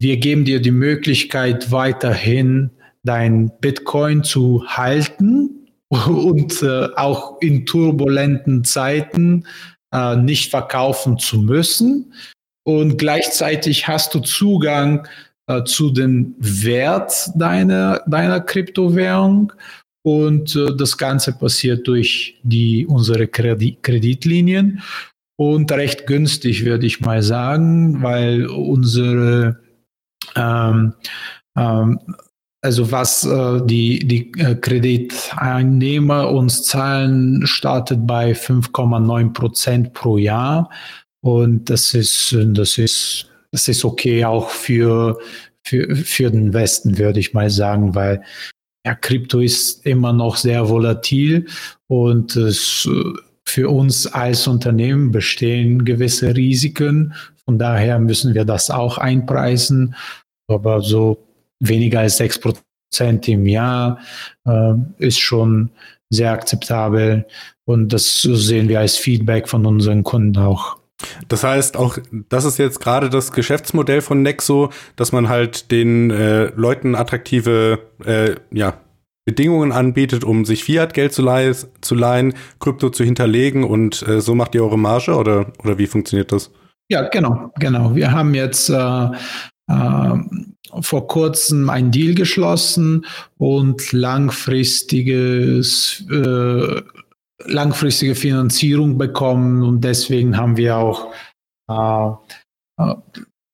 wir 0.00 0.18
geben 0.18 0.44
dir 0.44 0.60
die 0.60 0.70
Möglichkeit, 0.70 1.72
weiterhin 1.72 2.70
dein 3.02 3.50
Bitcoin 3.60 4.22
zu 4.22 4.64
halten 4.66 5.68
und 5.88 6.62
äh, 6.62 6.88
auch 6.94 7.40
in 7.40 7.66
turbulenten 7.66 8.64
Zeiten 8.64 9.44
äh, 9.92 10.16
nicht 10.16 10.50
verkaufen 10.50 11.18
zu 11.18 11.40
müssen. 11.40 12.12
Und 12.64 12.98
gleichzeitig 12.98 13.88
hast 13.88 14.14
du 14.14 14.20
Zugang 14.20 15.08
äh, 15.48 15.64
zu 15.64 15.90
dem 15.90 16.34
Wert 16.38 17.30
deiner, 17.34 18.02
deiner 18.06 18.40
Kryptowährung. 18.40 19.52
Und 20.04 20.54
äh, 20.54 20.76
das 20.76 20.96
Ganze 20.96 21.32
passiert 21.32 21.88
durch 21.88 22.38
die, 22.42 22.86
unsere 22.86 23.26
Kredit 23.26 23.82
Kreditlinien 23.82 24.80
und 25.38 25.70
recht 25.70 26.06
günstig, 26.06 26.64
würde 26.64 26.86
ich 26.86 27.00
mal 27.00 27.22
sagen, 27.22 28.02
weil 28.02 28.46
unsere 28.46 29.60
ähm, 30.34 30.94
ähm, 31.56 32.00
also 32.60 32.90
was 32.90 33.24
äh, 33.24 33.60
die, 33.64 34.00
die 34.00 34.32
äh, 34.38 34.56
Krediteinnehmer 34.56 36.28
uns 36.30 36.64
zahlen, 36.64 37.46
startet 37.46 38.06
bei 38.06 38.32
5,9 38.32 39.32
Prozent 39.32 39.92
pro 39.94 40.18
Jahr. 40.18 40.70
Und 41.20 41.70
das 41.70 41.94
ist, 41.94 42.36
das 42.36 42.78
ist, 42.78 43.30
das 43.52 43.68
ist 43.68 43.84
okay 43.84 44.24
auch 44.24 44.50
für, 44.50 45.18
für, 45.64 45.94
für 45.94 46.30
den 46.30 46.52
Westen, 46.52 46.98
würde 46.98 47.20
ich 47.20 47.32
mal 47.32 47.50
sagen, 47.50 47.94
weil 47.94 48.22
ja, 48.84 48.94
Krypto 48.94 49.40
ist 49.40 49.84
immer 49.86 50.12
noch 50.12 50.36
sehr 50.36 50.68
volatil 50.68 51.46
und 51.88 52.34
es, 52.36 52.88
für 53.48 53.70
uns 53.70 54.06
als 54.06 54.46
Unternehmen 54.46 55.10
bestehen 55.10 55.84
gewisse 55.84 56.36
Risiken. 56.36 57.14
Von 57.44 57.58
daher 57.58 57.98
müssen 57.98 58.34
wir 58.34 58.44
das 58.44 58.70
auch 58.70 58.98
einpreisen. 58.98 59.94
Aber 60.48 60.80
so 60.80 61.18
weniger 61.60 62.00
als 62.00 62.18
sechs 62.18 62.38
Prozent 62.38 63.28
im 63.28 63.46
Jahr 63.46 63.98
äh, 64.46 64.74
ist 64.98 65.18
schon 65.18 65.70
sehr 66.10 66.32
akzeptabel. 66.32 67.26
Und 67.64 67.92
das 67.92 68.22
sehen 68.22 68.68
wir 68.68 68.80
als 68.80 68.96
Feedback 68.96 69.48
von 69.48 69.66
unseren 69.66 70.04
Kunden 70.04 70.38
auch. 70.38 70.76
Das 71.28 71.44
heißt 71.44 71.76
auch, 71.76 71.98
das 72.28 72.44
ist 72.44 72.58
jetzt 72.58 72.80
gerade 72.80 73.08
das 73.08 73.32
Geschäftsmodell 73.32 74.00
von 74.00 74.22
Nexo, 74.22 74.70
dass 74.96 75.12
man 75.12 75.28
halt 75.28 75.70
den 75.70 76.10
äh, 76.10 76.46
Leuten 76.56 76.94
attraktive 76.94 77.78
äh, 78.04 78.34
ja, 78.50 78.80
Bedingungen 79.28 79.72
anbietet, 79.72 80.24
um 80.24 80.46
sich 80.46 80.64
Fiat-Geld 80.64 81.12
zu, 81.12 81.22
zu 81.82 81.94
leihen, 81.94 82.32
Krypto 82.60 82.88
zu 82.88 83.04
hinterlegen 83.04 83.62
und 83.62 84.00
äh, 84.08 84.22
so 84.22 84.34
macht 84.34 84.54
ihr 84.54 84.64
eure 84.64 84.78
Marge 84.78 85.14
oder, 85.14 85.52
oder 85.62 85.76
wie 85.76 85.86
funktioniert 85.86 86.32
das? 86.32 86.50
Ja, 86.90 87.06
genau, 87.10 87.52
genau. 87.58 87.94
Wir 87.94 88.10
haben 88.10 88.32
jetzt 88.32 88.70
äh, 88.70 89.08
äh, 89.70 90.14
vor 90.80 91.08
kurzem 91.08 91.68
ein 91.68 91.90
Deal 91.90 92.14
geschlossen 92.14 93.04
und 93.36 93.92
langfristiges, 93.92 96.06
äh, 96.10 96.80
langfristige 97.44 98.14
Finanzierung 98.14 98.96
bekommen 98.96 99.62
und 99.62 99.84
deswegen 99.84 100.38
haben 100.38 100.56
wir 100.56 100.78
auch 100.78 101.12
äh, 101.68 102.12
äh 102.82 102.94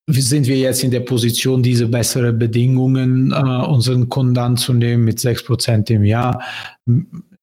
sind 0.06 0.46
wir 0.46 0.56
jetzt 0.56 0.84
in 0.84 0.90
der 0.90 1.00
Position, 1.00 1.62
diese 1.62 1.86
bessere 1.88 2.32
Bedingungen 2.32 3.32
äh, 3.32 3.36
unseren 3.36 4.08
Kunden 4.08 4.38
anzunehmen 4.38 5.04
mit 5.04 5.18
6% 5.18 5.90
im 5.90 6.04
Jahr. 6.04 6.42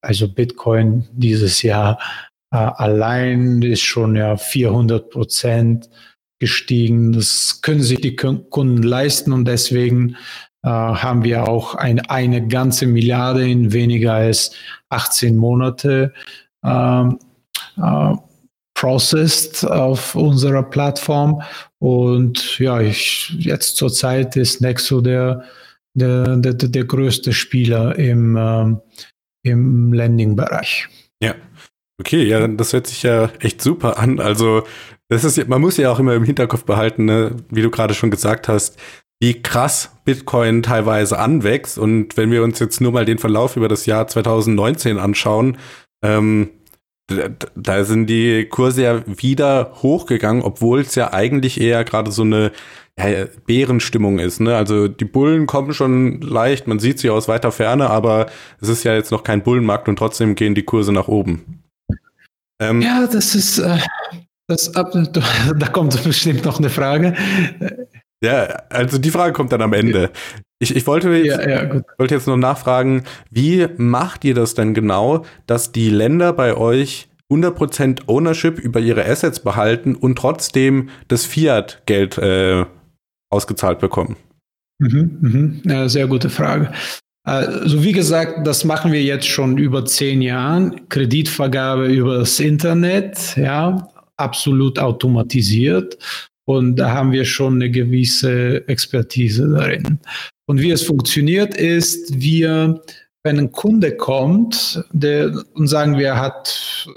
Also 0.02 0.28
Bitcoin 0.28 1.08
dieses 1.12 1.62
Jahr 1.62 2.00
äh, 2.52 2.58
allein 2.58 3.62
ist 3.62 3.82
schon 3.82 4.16
ja 4.16 4.38
400 4.38 5.10
Prozent 5.10 5.90
gestiegen. 6.40 7.14
Das 7.14 7.62
können 7.62 7.82
sich 7.82 8.02
die 8.02 8.16
Kunden 8.16 8.84
leisten 8.84 9.32
und 9.32 9.46
deswegen 9.46 10.16
äh, 10.64 10.70
haben 10.70 11.24
wir 11.24 11.48
auch 11.48 11.76
ein, 11.76 12.00
eine 12.02 12.48
ganze 12.48 12.86
Milliarde 12.86 13.50
in 13.50 13.74
weniger 13.74 14.14
als 14.14 14.52
18 14.90 15.36
Monate 15.36 16.14
äh, 16.64 17.04
äh, 17.78 18.16
processed 18.74 19.64
auf 19.66 20.16
unserer 20.16 20.64
Plattform. 20.64 21.42
Und 21.82 22.60
ja, 22.60 22.80
ich, 22.80 23.34
jetzt 23.40 23.76
zurzeit 23.76 24.36
ist 24.36 24.62
Nexo 24.62 25.02
der, 25.02 25.46
der, 25.96 26.38
der, 26.38 26.54
der 26.54 26.84
größte 26.86 27.34
Spieler 27.34 27.98
im, 27.98 28.36
äh, 28.36 28.76
im 29.50 29.92
Landing-Bereich. 29.92 30.88
Ja. 31.24 31.34
Okay, 32.00 32.24
ja, 32.24 32.48
das 32.48 32.74
hört 32.74 32.86
sich 32.86 33.02
ja 33.02 33.32
echt 33.40 33.64
super 33.64 33.98
an. 33.98 34.20
Also 34.20 34.62
das 35.10 35.24
ist, 35.24 35.48
man 35.48 35.60
muss 35.60 35.78
ja 35.78 35.92
auch 35.92 35.98
immer 35.98 36.14
im 36.14 36.24
Hinterkopf 36.24 36.66
behalten, 36.66 37.06
ne, 37.06 37.36
wie 37.50 37.64
du 37.64 37.72
gerade 37.72 37.96
schon 37.96 38.12
gesagt 38.12 38.48
hast, 38.48 38.80
wie 39.20 39.42
krass 39.42 39.92
Bitcoin 40.06 40.62
teilweise 40.62 41.18
anwächst. 41.18 41.80
Und 41.80 42.16
wenn 42.16 42.30
wir 42.30 42.44
uns 42.44 42.60
jetzt 42.60 42.80
nur 42.80 42.92
mal 42.92 43.06
den 43.06 43.18
Verlauf 43.18 43.58
über 43.58 43.68
das 43.68 43.88
Jahr 43.88 44.08
2019 44.08 45.00
anschauen, 45.00 45.58
ähm, 46.04 46.52
da 47.56 47.84
sind 47.84 48.08
die 48.08 48.46
Kurse 48.46 48.84
ja 48.84 49.04
wieder 49.06 49.72
hochgegangen, 49.82 50.44
obwohl 50.44 50.82
es 50.82 50.96
ja 50.96 51.14
eigentlich 51.14 51.60
eher 51.60 51.84
gerade 51.84 52.12
so 52.12 52.24
eine 52.24 52.52
ja, 52.98 53.26
Bärenstimmung 53.46 54.20
ist. 54.20 54.40
Ne? 54.40 54.56
Also 54.56 54.88
die 54.88 55.06
Bullen 55.06 55.48
kommen 55.48 55.74
schon 55.74 56.22
leicht, 56.22 56.68
man 56.68 56.80
sieht 56.80 57.00
sie 57.00 57.10
aus 57.10 57.28
weiter 57.28 57.52
Ferne, 57.52 57.90
aber 57.90 58.28
es 58.60 58.70
ist 58.70 58.84
ja 58.84 58.94
jetzt 58.94 59.12
noch 59.12 59.24
kein 59.24 59.44
Bullenmarkt 59.44 59.88
und 59.90 59.98
trotzdem 59.98 60.36
gehen 60.36 60.56
die 60.56 60.64
Kurse 60.64 60.92
nach 60.92 61.08
oben. 61.08 61.64
Ähm, 62.60 62.82
ja, 62.82 63.08
das 63.08 63.34
ist, 63.34 63.58
äh, 63.60 63.80
das, 64.48 64.72
da 64.74 65.68
kommt 65.72 66.04
bestimmt 66.04 66.46
noch 66.46 66.60
eine 66.60 66.70
Frage. 66.70 67.16
Ja, 68.24 68.44
also 68.70 68.98
die 69.00 69.12
Frage 69.12 69.34
kommt 69.34 69.52
dann 69.52 69.62
am 69.62 69.74
Ende. 69.74 70.12
Ich, 70.62 70.76
ich 70.76 70.86
wollte, 70.86 71.10
jetzt, 71.10 71.42
ja, 71.42 71.64
ja, 71.64 71.82
wollte 71.98 72.14
jetzt 72.14 72.28
noch 72.28 72.38
nachfragen, 72.38 73.04
wie 73.32 73.68
macht 73.78 74.24
ihr 74.24 74.36
das 74.36 74.54
denn 74.54 74.76
genau, 74.76 75.26
dass 75.48 75.72
die 75.72 75.90
Länder 75.90 76.34
bei 76.34 76.56
euch 76.56 77.10
100% 77.32 78.08
Ownership 78.08 78.60
über 78.60 78.80
ihre 78.80 79.04
Assets 79.04 79.40
behalten 79.40 79.96
und 79.96 80.20
trotzdem 80.20 80.90
das 81.08 81.26
Fiat-Geld 81.26 82.20
äh, 82.20 82.66
ausgezahlt 83.32 83.80
bekommen? 83.80 84.18
Mhm, 84.78 85.18
mhm. 85.22 85.62
Ja, 85.66 85.90
sehr 85.90 86.06
gute 86.06 86.30
Frage. 86.30 86.72
Also 87.24 87.84
wie 87.84 87.92
gesagt, 87.92 88.46
das 88.46 88.64
machen 88.64 88.92
wir 88.92 89.02
jetzt 89.02 89.28
schon 89.28 89.58
über 89.58 89.84
zehn 89.86 90.22
Jahren. 90.22 90.88
Kreditvergabe 90.90 91.88
über 91.88 92.20
das 92.20 92.40
Internet, 92.40 93.36
ja, 93.36 93.90
absolut 94.16 94.78
automatisiert. 94.78 95.98
Und 96.58 96.76
da 96.76 96.92
haben 96.92 97.12
wir 97.12 97.26
schon 97.26 97.56
eine 97.56 97.70
gewisse 97.70 98.68
Expertise 98.68 99.50
darin. 99.50 100.00
Und 100.46 100.62
wie 100.62 100.72
es 100.72 100.84
funktioniert 100.84 101.56
ist, 101.56 102.20
wir, 102.20 102.82
wenn 103.24 103.40
ein 103.40 103.52
Kunde 103.52 103.96
kommt 103.96 104.84
der, 104.92 105.32
und 105.54 105.68
sagen 105.68 105.98
wir, 105.98 106.18
hat 106.18 106.88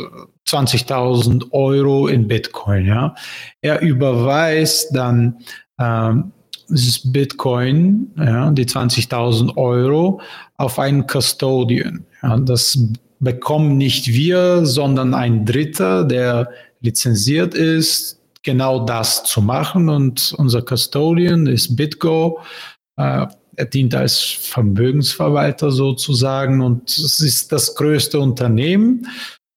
20.000 0.49 1.53
Euro 1.53 2.09
in 2.09 2.27
Bitcoin, 2.27 2.87
ja, 2.87 3.15
er 3.61 3.81
überweist 3.81 4.95
dann 4.95 5.39
ähm, 5.79 6.33
Bitcoin, 7.05 8.11
ja, 8.17 8.51
die 8.51 8.65
20.000 8.65 9.57
Euro, 9.57 10.21
auf 10.57 10.79
einen 10.79 11.07
Custodian. 11.07 12.05
Ja, 12.23 12.39
das 12.39 12.79
bekommen 13.21 13.77
nicht 13.77 14.09
wir, 14.09 14.65
sondern 14.67 15.15
ein 15.15 15.45
Dritter, 15.45 16.05
der 16.05 16.51
lizenziert 16.81 17.55
ist, 17.55 18.14
genau 18.45 18.85
das 18.85 19.25
zu 19.25 19.43
machen. 19.43 19.89
Und 19.89 20.35
unser 20.39 20.63
Custodian 20.63 21.47
ist 21.47 21.75
BitGo. 21.77 22.41
Äh, 22.97 23.27
er 23.57 23.65
dient 23.67 23.95
als 23.95 24.21
Vermögensverwalter 24.21 25.71
sozusagen 25.71 26.61
und 26.61 26.91
es 26.91 27.21
ist 27.21 27.53
das 27.53 27.75
größte 27.75 28.19
Unternehmen 28.19 29.07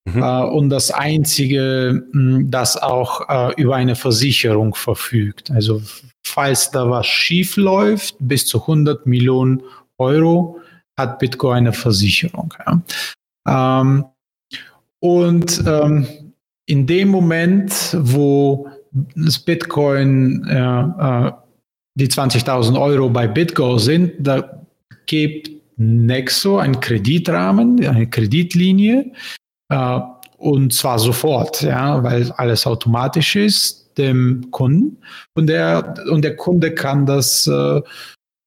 mhm. 0.05 0.21
äh, 0.21 0.43
und 0.43 0.69
das 0.69 0.91
einzige, 0.91 2.05
hm, 2.11 2.49
das 2.49 2.77
auch 2.77 3.27
äh, 3.29 3.61
über 3.61 3.75
eine 3.75 3.95
Versicherung 3.95 4.75
verfügt. 4.75 5.51
Also 5.51 5.81
falls 6.25 6.71
da 6.71 6.89
was 6.89 7.07
schief 7.07 7.57
läuft, 7.57 8.15
bis 8.19 8.45
zu 8.45 8.61
100 8.61 9.05
Millionen 9.05 9.63
Euro 9.97 10.59
hat 10.97 11.19
Bitcoin 11.19 11.57
eine 11.57 11.73
Versicherung. 11.73 12.53
Ja. 12.65 13.81
Ähm, 13.81 14.05
und 14.99 15.63
ähm, 15.65 16.07
in 16.65 16.85
dem 16.85 17.09
Moment, 17.09 17.95
wo 17.99 18.69
das 19.15 19.39
Bitcoin 19.39 20.45
äh, 20.47 21.31
die 21.95 22.07
20.000 22.07 22.79
Euro 22.79 23.09
bei 23.09 23.27
BitGo 23.27 23.77
sind, 23.79 24.13
da 24.19 24.61
gibt 25.07 25.49
Nexo 25.77 26.57
einen 26.57 26.79
Kreditrahmen, 26.79 27.83
eine 27.85 28.07
Kreditlinie, 28.07 29.11
äh, 29.69 29.99
und 30.37 30.73
zwar 30.73 30.99
sofort, 30.99 31.63
ja, 31.63 32.03
weil 32.03 32.31
alles 32.33 32.67
automatisch 32.67 33.35
ist 33.35 33.97
dem 33.97 34.51
Kunden. 34.51 34.97
Und 35.33 35.47
der 35.47 35.95
und 36.11 36.23
der 36.23 36.35
Kunde 36.35 36.75
kann 36.75 37.07
das 37.07 37.47
äh, 37.47 37.81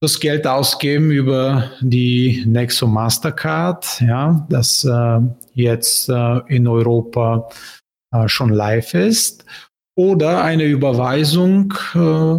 das 0.00 0.18
Geld 0.18 0.46
ausgeben 0.46 1.10
über 1.10 1.70
die 1.80 2.44
Nexo 2.46 2.86
Mastercard, 2.86 4.00
ja, 4.00 4.46
das 4.48 4.84
äh, 4.84 5.20
jetzt 5.54 6.08
äh, 6.08 6.38
in 6.46 6.66
Europa 6.66 7.48
äh, 8.14 8.26
schon 8.28 8.50
live 8.50 8.94
ist, 8.94 9.44
oder 10.00 10.42
eine 10.42 10.64
Überweisung 10.64 11.74
äh, 11.94 12.38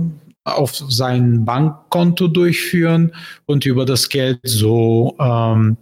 auf 0.50 0.76
sein 0.76 1.45
Bankkonto 1.45 2.28
durchführen 2.28 3.12
und 3.45 3.67
über 3.67 3.86
das 3.86 4.10
Geld 4.10 4.39
so 4.43 5.15
ähm, 5.19 5.78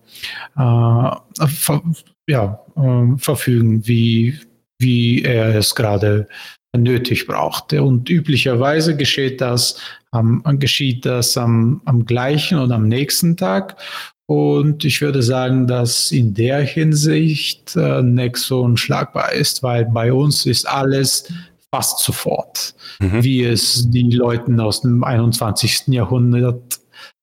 äh, 0.58 1.48
ver 1.48 1.82
ja, 2.28 2.60
äh, 2.76 3.18
verfügen, 3.18 3.88
wie, 3.88 4.38
wie 4.78 5.24
er 5.24 5.56
es 5.56 5.74
gerade 5.74 6.28
nötig 6.76 7.26
braucht. 7.26 7.72
Und 7.72 8.10
üblicherweise 8.10 8.98
geschieht 8.98 9.39
das, 9.39 9.80
am, 10.12 10.44
geschieht 10.60 11.06
das 11.06 11.38
am, 11.38 11.82
am 11.86 12.06
gleichen 12.06 12.60
oder 12.60 12.76
am 12.76 12.89
nächsten 12.89 13.38
Tag. 13.38 13.78
Und 14.26 14.84
ich 14.84 15.00
würde 15.02 15.24
sagen, 15.24 15.65
dass 15.65 16.12
in 16.12 16.34
der 16.34 16.60
Hinsicht 16.60 17.76
äh, 17.78 18.04
Nexo 18.04 18.62
unschlagbar 18.62 19.32
ist, 19.32 19.63
weil 19.63 19.86
bei 19.86 20.12
uns 20.12 20.46
ist 20.46 20.68
alles 20.68 21.32
fast 21.73 21.99
sofort, 21.99 22.75
mhm. 22.99 23.23
wie 23.23 23.43
es 23.43 23.89
die 23.89 24.10
Leute 24.12 24.51
aus 24.63 24.82
dem 24.82 25.03
21. 25.03 25.88
Jahrhundert 25.88 26.79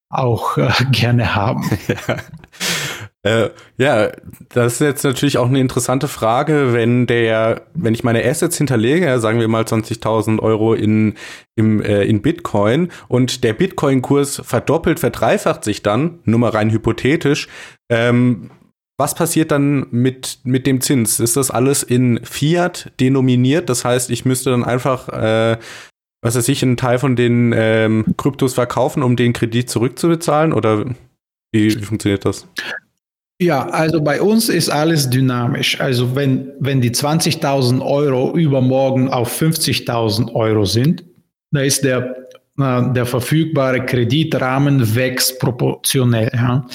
auch 0.09 0.57
äh, 0.57 0.69
gerne 0.91 1.35
haben. 1.35 1.69
Ja. 2.07 2.17
Äh, 3.23 3.49
ja, 3.77 4.11
das 4.49 4.73
ist 4.73 4.79
jetzt 4.79 5.03
natürlich 5.03 5.37
auch 5.37 5.47
eine 5.47 5.59
interessante 5.59 6.07
Frage, 6.07 6.71
wenn 6.71 7.07
der, 7.07 7.63
wenn 7.73 7.93
ich 7.93 8.03
meine 8.03 8.23
Assets 8.23 8.57
hinterlege, 8.57 9.19
sagen 9.19 9.39
wir 9.39 9.47
mal 9.47 9.63
20.000 9.63 10.39
Euro 10.39 10.73
in, 10.73 11.15
im, 11.55 11.81
äh, 11.81 12.03
in 12.03 12.21
Bitcoin 12.21 12.89
und 13.09 13.43
der 13.43 13.53
Bitcoin-Kurs 13.53 14.41
verdoppelt, 14.45 14.99
verdreifacht 14.99 15.63
sich 15.63 15.83
dann, 15.83 16.19
nur 16.23 16.39
mal 16.39 16.51
rein 16.51 16.69
hypothetisch, 16.69 17.49
ähm, 17.89 18.49
was 18.97 19.13
passiert 19.13 19.51
dann 19.51 19.87
mit, 19.91 20.39
mit 20.43 20.65
dem 20.65 20.81
Zins? 20.81 21.19
Ist 21.19 21.37
das 21.37 21.51
alles 21.51 21.83
in 21.83 22.19
Fiat 22.23 22.91
denominiert? 22.99 23.69
Das 23.69 23.85
heißt, 23.85 24.09
ich 24.09 24.25
müsste 24.25 24.49
dann 24.49 24.63
einfach, 24.63 25.07
äh, 25.09 25.57
was 26.21 26.35
weiß 26.35 26.49
ich, 26.49 26.63
einen 26.63 26.77
Teil 26.77 26.97
von 26.97 27.15
den 27.15 27.53
ähm, 27.55 28.05
Kryptos 28.17 28.55
verkaufen, 28.55 29.03
um 29.03 29.15
den 29.15 29.33
Kredit 29.33 29.69
zurückzubezahlen? 29.69 30.51
Oder 30.51 30.85
wie, 31.51 31.75
wie 31.75 31.83
funktioniert 31.83 32.25
das? 32.25 32.47
Ja, 33.39 33.67
also 33.69 34.01
bei 34.01 34.19
uns 34.19 34.49
ist 34.49 34.69
alles 34.69 35.11
dynamisch. 35.11 35.79
Also 35.79 36.15
wenn, 36.15 36.53
wenn 36.59 36.81
die 36.81 36.89
20.000 36.89 37.85
Euro 37.85 38.35
übermorgen 38.35 39.09
auf 39.09 39.39
50.000 39.39 40.33
Euro 40.33 40.65
sind, 40.65 41.05
da 41.51 41.61
ist 41.61 41.83
der, 41.83 42.15
äh, 42.59 42.93
der 42.93 43.05
verfügbare 43.05 43.85
Kreditrahmen 43.85 44.95
wächst 44.95 45.39
proportionell. 45.39 46.31
Ja. 46.33 46.65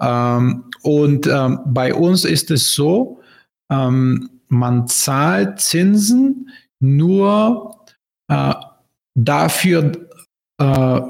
Ähm, 0.00 0.64
und 0.82 1.26
ähm, 1.26 1.60
bei 1.66 1.94
uns 1.94 2.24
ist 2.24 2.50
es 2.50 2.74
so, 2.74 3.20
ähm, 3.70 4.28
man 4.48 4.86
zahlt 4.86 5.60
Zinsen 5.60 6.50
nur 6.80 7.76
äh, 8.28 8.54
dafür, 9.14 9.92
äh, 10.58 11.00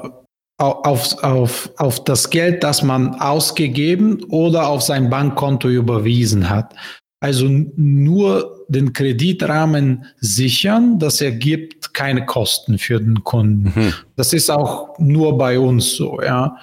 auf, 0.57 1.23
auf, 1.23 1.71
auf 1.77 2.03
das 2.03 2.29
Geld, 2.29 2.63
das 2.63 2.83
man 2.83 3.15
ausgegeben 3.15 4.23
oder 4.29 4.67
auf 4.67 4.81
sein 4.81 5.09
Bankkonto 5.09 5.67
überwiesen 5.67 6.49
hat. 6.49 6.73
Also 7.19 7.47
nur 7.47 8.65
den 8.67 8.93
Kreditrahmen 8.93 10.05
sichern, 10.19 10.99
das 10.99 11.21
ergibt 11.21 11.93
keine 11.93 12.25
Kosten 12.25 12.77
für 12.77 12.99
den 12.99 13.23
Kunden. 13.23 13.73
Mhm. 13.75 13.93
Das 14.15 14.33
ist 14.33 14.49
auch 14.49 14.97
nur 14.99 15.37
bei 15.37 15.57
uns 15.57 15.95
so, 15.95 16.21
ja. 16.21 16.57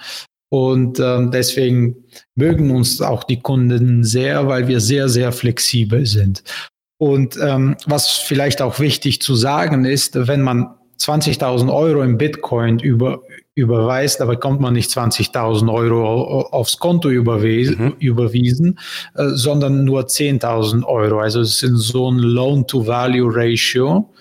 Und 0.51 0.99
äh, 0.99 1.29
deswegen 1.29 1.95
mögen 2.35 2.71
uns 2.71 3.01
auch 3.01 3.23
die 3.23 3.39
Kunden 3.39 4.03
sehr, 4.03 4.47
weil 4.47 4.67
wir 4.67 4.81
sehr, 4.81 5.07
sehr 5.07 5.31
flexibel 5.31 6.05
sind. 6.05 6.43
Und 6.99 7.37
ähm, 7.41 7.77
was 7.85 8.17
vielleicht 8.17 8.61
auch 8.61 8.79
wichtig 8.79 9.21
zu 9.21 9.33
sagen 9.33 9.85
ist, 9.85 10.27
wenn 10.27 10.41
man 10.41 10.75
20.000 10.99 11.73
Euro 11.73 12.03
im 12.03 12.17
Bitcoin 12.17 12.79
über, 12.79 13.21
überweist, 13.55 14.19
da 14.19 14.25
bekommt 14.25 14.59
man 14.59 14.73
nicht 14.73 14.91
20.000 14.91 15.73
Euro 15.73 16.41
aufs 16.51 16.77
Konto 16.77 17.09
überwiesen, 17.09 17.85
mhm. 17.85 17.93
überwiesen 17.99 18.77
äh, 19.15 19.29
sondern 19.29 19.85
nur 19.85 20.01
10.000 20.01 20.83
Euro. 20.83 21.19
Also 21.21 21.41
es 21.41 21.63
ist 21.63 21.87
so 21.87 22.11
ein 22.11 22.19
Loan-to-Value-Ratio. 22.19 24.13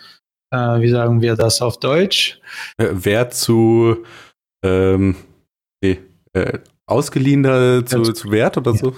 Äh, 0.53 0.81
wie 0.81 0.89
sagen 0.89 1.21
wir 1.21 1.35
das 1.35 1.61
auf 1.61 1.81
Deutsch? 1.81 2.41
Äh, 2.79 2.87
Wert 2.93 3.35
zu 3.35 3.99
ähm, 4.65 5.17
nee, 5.83 5.99
äh, 6.33 6.59
ausgeliehener 6.87 7.85
zu, 7.87 8.03
zu 8.13 8.31
Wert 8.31 8.57
oder 8.57 8.75
so? 8.75 8.93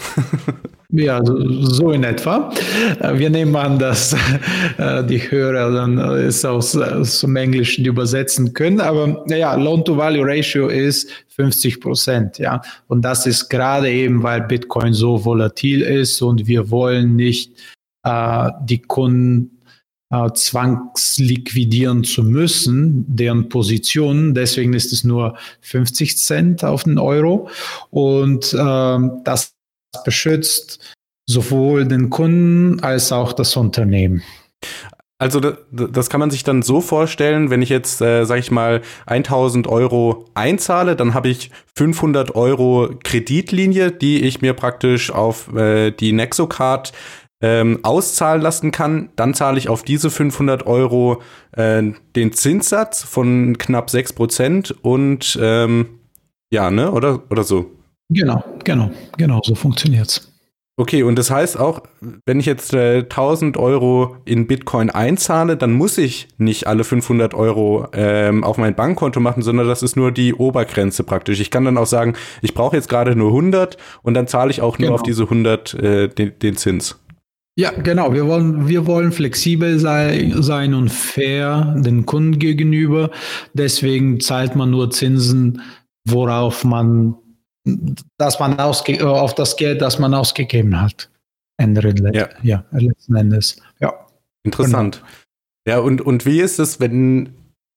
Ja, 0.95 1.23
so 1.25 1.90
in 1.90 2.05
etwa. 2.05 2.53
Äh, 3.01 3.18
wir 3.18 3.31
nehmen 3.31 3.57
an, 3.57 3.79
dass 3.79 4.14
äh, 4.77 5.03
die 5.03 5.18
Hörer 5.18 5.73
dann 5.73 5.97
äh, 5.97 6.25
es 6.25 6.45
aus, 6.45 6.77
aus 6.77 7.21
dem 7.21 7.35
Englischen 7.37 7.87
übersetzen 7.87 8.53
können. 8.53 8.79
Aber 8.79 9.25
naja, 9.27 9.55
Loan-to-Value-Ratio 9.55 10.68
ist 10.68 11.11
50 11.29 11.81
Prozent. 11.81 12.38
Ja. 12.38 12.61
Und 12.88 13.03
das 13.03 13.25
ist 13.25 13.49
gerade 13.49 13.90
eben, 13.90 14.23
weil 14.23 14.42
Bitcoin 14.42 14.92
so 14.92 15.25
volatil 15.25 15.81
ist 15.81 16.21
und 16.21 16.47
wir 16.47 16.71
wollen 16.71 17.16
nicht 17.16 17.59
äh, 18.05 18.51
die 18.62 18.83
Kunden 18.83 19.62
äh, 20.12 20.31
zwangsliquidieren 20.33 22.05
zu 22.05 22.22
müssen, 22.22 23.05
deren 23.09 23.48
Positionen. 23.48 24.35
Deswegen 24.35 24.75
ist 24.75 24.92
es 24.92 25.05
nur 25.05 25.37
50 25.62 26.16
Cent 26.18 26.64
auf 26.64 26.85
den 26.85 26.98
Euro. 26.98 27.48
Und 27.90 28.53
äh, 28.53 28.98
das 29.25 29.55
beschützt 30.05 30.94
sowohl 31.27 31.87
den 31.87 32.11
Kunden 32.11 32.81
als 32.81 33.11
auch 33.11 33.33
das 33.33 33.57
Unternehmen. 33.57 34.22
Also 35.18 35.38
das 35.70 36.11
kann 36.11 36.18
man 36.18 36.33
sich 36.33 36.42
dann 36.42 36.62
so 36.62 36.81
vorstellen, 36.81 37.48
wenn 37.48 37.62
ich 37.62 37.68
jetzt, 37.68 38.03
äh, 38.03 38.25
sage 38.25 38.40
ich 38.40 38.51
mal, 38.51 38.83
1000 39.07 39.68
Euro 39.68 40.25
einzahle, 40.35 40.96
dann 40.96 41.14
habe 41.14 41.29
ich 41.29 41.53
500 41.77 42.35
Euro 42.35 42.90
Kreditlinie, 43.05 43.92
die 43.92 44.25
ich 44.25 44.42
mir 44.42 44.53
praktisch 44.53 45.12
auf 45.12 45.55
äh, 45.55 45.92
die 45.92 46.12
Nexocard 46.12 46.92
ähm, 47.42 47.81
auszahlen 47.83 48.40
lassen 48.40 48.70
kann. 48.70 49.11
Dann 49.16 49.35
zahle 49.35 49.59
ich 49.59 49.68
auf 49.68 49.83
diese 49.83 50.11
500 50.11 50.66
Euro 50.66 51.20
äh, 51.52 51.83
den 52.16 52.33
Zinssatz 52.33 53.02
von 53.02 53.59
knapp 53.59 53.90
6 53.90 54.14
Prozent 54.14 54.74
und 54.83 55.38
ähm, 55.40 55.98
ja, 56.50 56.70
ne, 56.70 56.92
oder, 56.92 57.22
oder 57.31 57.44
so. 57.44 57.70
Genau, 58.09 58.44
genau, 58.64 58.90
genau, 59.16 59.40
so 59.42 59.55
funktioniert's. 59.55 60.33
Okay, 60.78 61.02
und 61.02 61.18
das 61.18 61.31
heißt 61.31 61.61
auch, 61.61 61.83
wenn 62.24 62.40
ich 62.40 62.46
jetzt 62.46 62.72
äh, 62.72 63.00
1000 63.00 63.59
Euro 63.59 64.16
in 64.24 64.46
Bitcoin 64.46 64.88
einzahle, 64.88 65.59
dann 65.59 65.72
muss 65.72 65.98
ich 65.98 66.28
nicht 66.38 66.66
alle 66.66 66.83
500 66.83 67.35
Euro 67.35 67.88
ähm, 67.92 68.42
auf 68.42 68.57
mein 68.57 68.74
Bankkonto 68.74 69.20
machen, 69.20 69.42
sondern 69.42 69.68
das 69.68 69.83
ist 69.83 69.96
nur 69.96 70.12
die 70.12 70.33
Obergrenze 70.33 71.05
praktisch. 71.05 71.40
Ich 71.40 71.50
kann 71.50 71.66
dann 71.66 71.76
auch 71.76 71.87
sagen, 71.87 72.14
ich 72.40 72.55
brauche 72.55 72.74
jetzt 72.74 72.88
gerade 72.88 73.14
nur 73.14 73.28
100 73.28 73.76
und 74.02 74.14
dann 74.14 74.26
zahle 74.26 74.50
ich 74.50 74.62
auch 74.62 74.78
nur 74.78 74.88
genau. 74.88 74.94
auf 74.94 75.02
diese 75.02 75.24
100 75.24 75.74
äh, 75.74 76.09
den, 76.09 76.38
den 76.38 76.57
Zins. 76.57 77.02
Ja, 77.57 77.71
genau. 77.71 78.12
Wir 78.15 78.27
wollen, 78.27 78.67
wir 78.67 78.87
wollen 78.87 79.12
flexibel 79.12 79.79
sei, 79.79 80.33
sein 80.37 80.73
und 80.73 80.88
fair 80.88 81.75
den 81.79 82.07
Kunden 82.07 82.38
gegenüber. 82.38 83.11
Deswegen 83.53 84.21
zahlt 84.21 84.57
man 84.57 84.71
nur 84.71 84.91
Zinsen, 84.91 85.61
worauf 86.09 86.65
man 86.65 87.17
dass 88.19 88.38
man 88.41 88.59
ausge 88.59 88.95
äh, 88.95 89.03
auf 89.03 89.35
das 89.35 89.57
Geld, 89.57 89.81
das 89.81 89.99
man 89.99 90.15
ausgegeben 90.15 90.81
hat. 90.81 91.11
Ende, 91.59 91.95
ja. 92.12 92.29
ja, 92.43 92.65
letzten 92.73 93.15
Endes. 93.15 93.57
Ja. 93.81 93.95
Interessant. 94.43 94.97
Genau. 94.97 95.09
Ja, 95.69 95.79
und, 95.79 96.01
und 96.01 96.27
wie 96.27 96.41
ist 96.41 96.59
es, 96.59 96.81
wenn 96.81 97.35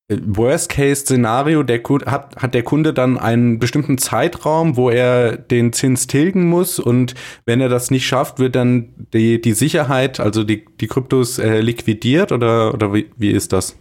Worst-Case-Szenario, 0.09 1.63
der 1.63 1.81
hat, 2.05 2.35
hat 2.35 2.53
der 2.53 2.63
Kunde 2.63 2.93
dann 2.93 3.17
einen 3.17 3.57
bestimmten 3.57 3.97
Zeitraum, 3.97 4.77
wo 4.77 4.89
er 4.89 5.35
den 5.35 5.73
Zins 5.73 6.05
tilgen 6.05 6.47
muss 6.47 6.77
und 6.77 7.15
wenn 7.45 7.59
er 7.59 7.69
das 7.69 7.89
nicht 7.89 8.05
schafft, 8.05 8.37
wird 8.37 8.55
dann 8.55 8.93
die, 9.13 9.41
die 9.41 9.53
Sicherheit, 9.53 10.19
also 10.19 10.43
die, 10.43 10.65
die 10.79 10.87
Kryptos 10.87 11.39
äh, 11.39 11.59
liquidiert 11.59 12.31
oder, 12.31 12.73
oder 12.73 12.93
wie, 12.93 13.09
wie 13.17 13.31
ist 13.31 13.51
das? 13.51 13.77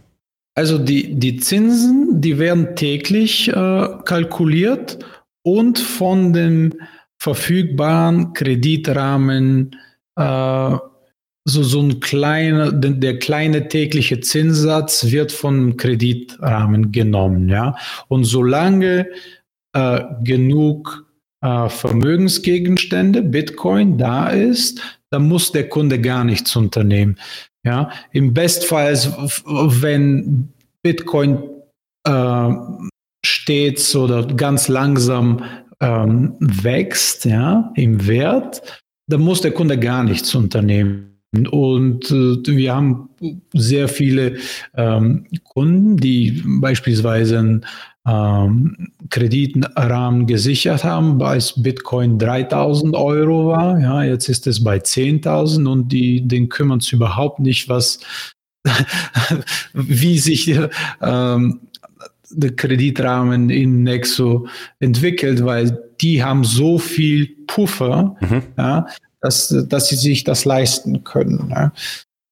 Also 0.55 0.79
die, 0.79 1.13
die 1.15 1.37
Zinsen, 1.37 2.21
die 2.21 2.39
werden 2.39 2.75
täglich 2.75 3.49
äh, 3.49 3.87
kalkuliert 4.05 4.99
und 5.43 5.77
von 5.77 6.33
dem 6.33 6.73
verfügbaren 7.19 8.33
Kreditrahmen 8.33 9.75
äh, 10.15 10.77
so, 11.47 11.61
so 11.61 11.79
ein 11.79 11.99
kleiner, 11.99 12.71
der 12.71 13.19
kleine 13.19 13.67
tägliche 13.67 14.19
Zinssatz 14.19 15.11
wird 15.11 15.31
vom 15.31 15.77
Kreditrahmen 15.77 16.91
genommen, 16.91 17.49
ja. 17.49 17.75
Und 18.07 18.23
solange 18.23 19.07
äh, 19.73 20.01
genug 20.23 21.05
äh, 21.41 21.69
Vermögensgegenstände, 21.69 23.21
Bitcoin 23.21 23.97
da 23.97 24.29
ist, 24.29 24.81
dann 25.11 25.27
muss 25.27 25.51
der 25.51 25.69
Kunde 25.69 26.01
gar 26.01 26.23
nichts 26.23 26.55
unternehmen. 26.55 27.17
Ja, 27.63 27.91
im 28.11 28.33
Bestfall, 28.33 28.95
wenn 29.45 30.49
Bitcoin 30.81 31.43
äh, 32.07 32.49
stets 33.25 33.95
oder 33.95 34.25
ganz 34.25 34.67
langsam 34.67 35.43
ähm, 35.79 36.35
wächst, 36.39 37.25
ja, 37.25 37.71
im 37.75 38.07
Wert, 38.07 38.83
dann 39.07 39.21
muss 39.21 39.41
der 39.41 39.51
Kunde 39.51 39.79
gar 39.79 40.03
nichts 40.03 40.33
unternehmen. 40.33 41.14
Und 41.43 42.11
äh, 42.11 42.37
wir 42.45 42.75
haben 42.75 43.09
sehr 43.53 43.87
viele 43.87 44.37
ähm, 44.75 45.25
Kunden, 45.43 45.97
die 45.97 46.43
beispielsweise 46.45 47.39
einen 47.39 47.65
ähm, 48.07 48.91
Kreditrahmen 49.09 50.27
gesichert 50.27 50.83
haben, 50.83 51.21
als 51.21 51.61
Bitcoin 51.61 52.19
3000 52.19 52.95
Euro 52.95 53.47
war. 53.47 53.79
Ja, 53.79 54.03
jetzt 54.03 54.29
ist 54.29 54.47
es 54.47 54.63
bei 54.63 54.77
10.000 54.77 55.67
und 55.67 55.91
die, 55.91 56.27
den 56.27 56.49
kümmern 56.49 56.79
es 56.79 56.91
überhaupt 56.91 57.39
nicht, 57.39 57.67
was, 57.67 57.99
wie 59.73 60.19
sich 60.19 60.55
ähm, 61.01 61.59
den 62.29 62.55
Kreditrahmen 62.55 63.49
in 63.49 63.83
Nexo 63.83 64.47
entwickelt, 64.79 65.43
weil 65.45 65.79
die 66.01 66.23
haben 66.23 66.43
so 66.43 66.77
viel 66.77 67.27
Puffer, 67.47 68.15
mhm. 68.19 68.43
ja, 68.57 68.87
dass, 69.25 69.53
dass 69.67 69.89
sie 69.89 69.95
sich 69.95 70.23
das 70.23 70.45
leisten 70.45 71.03
können. 71.03 71.49
Ja. 71.49 71.71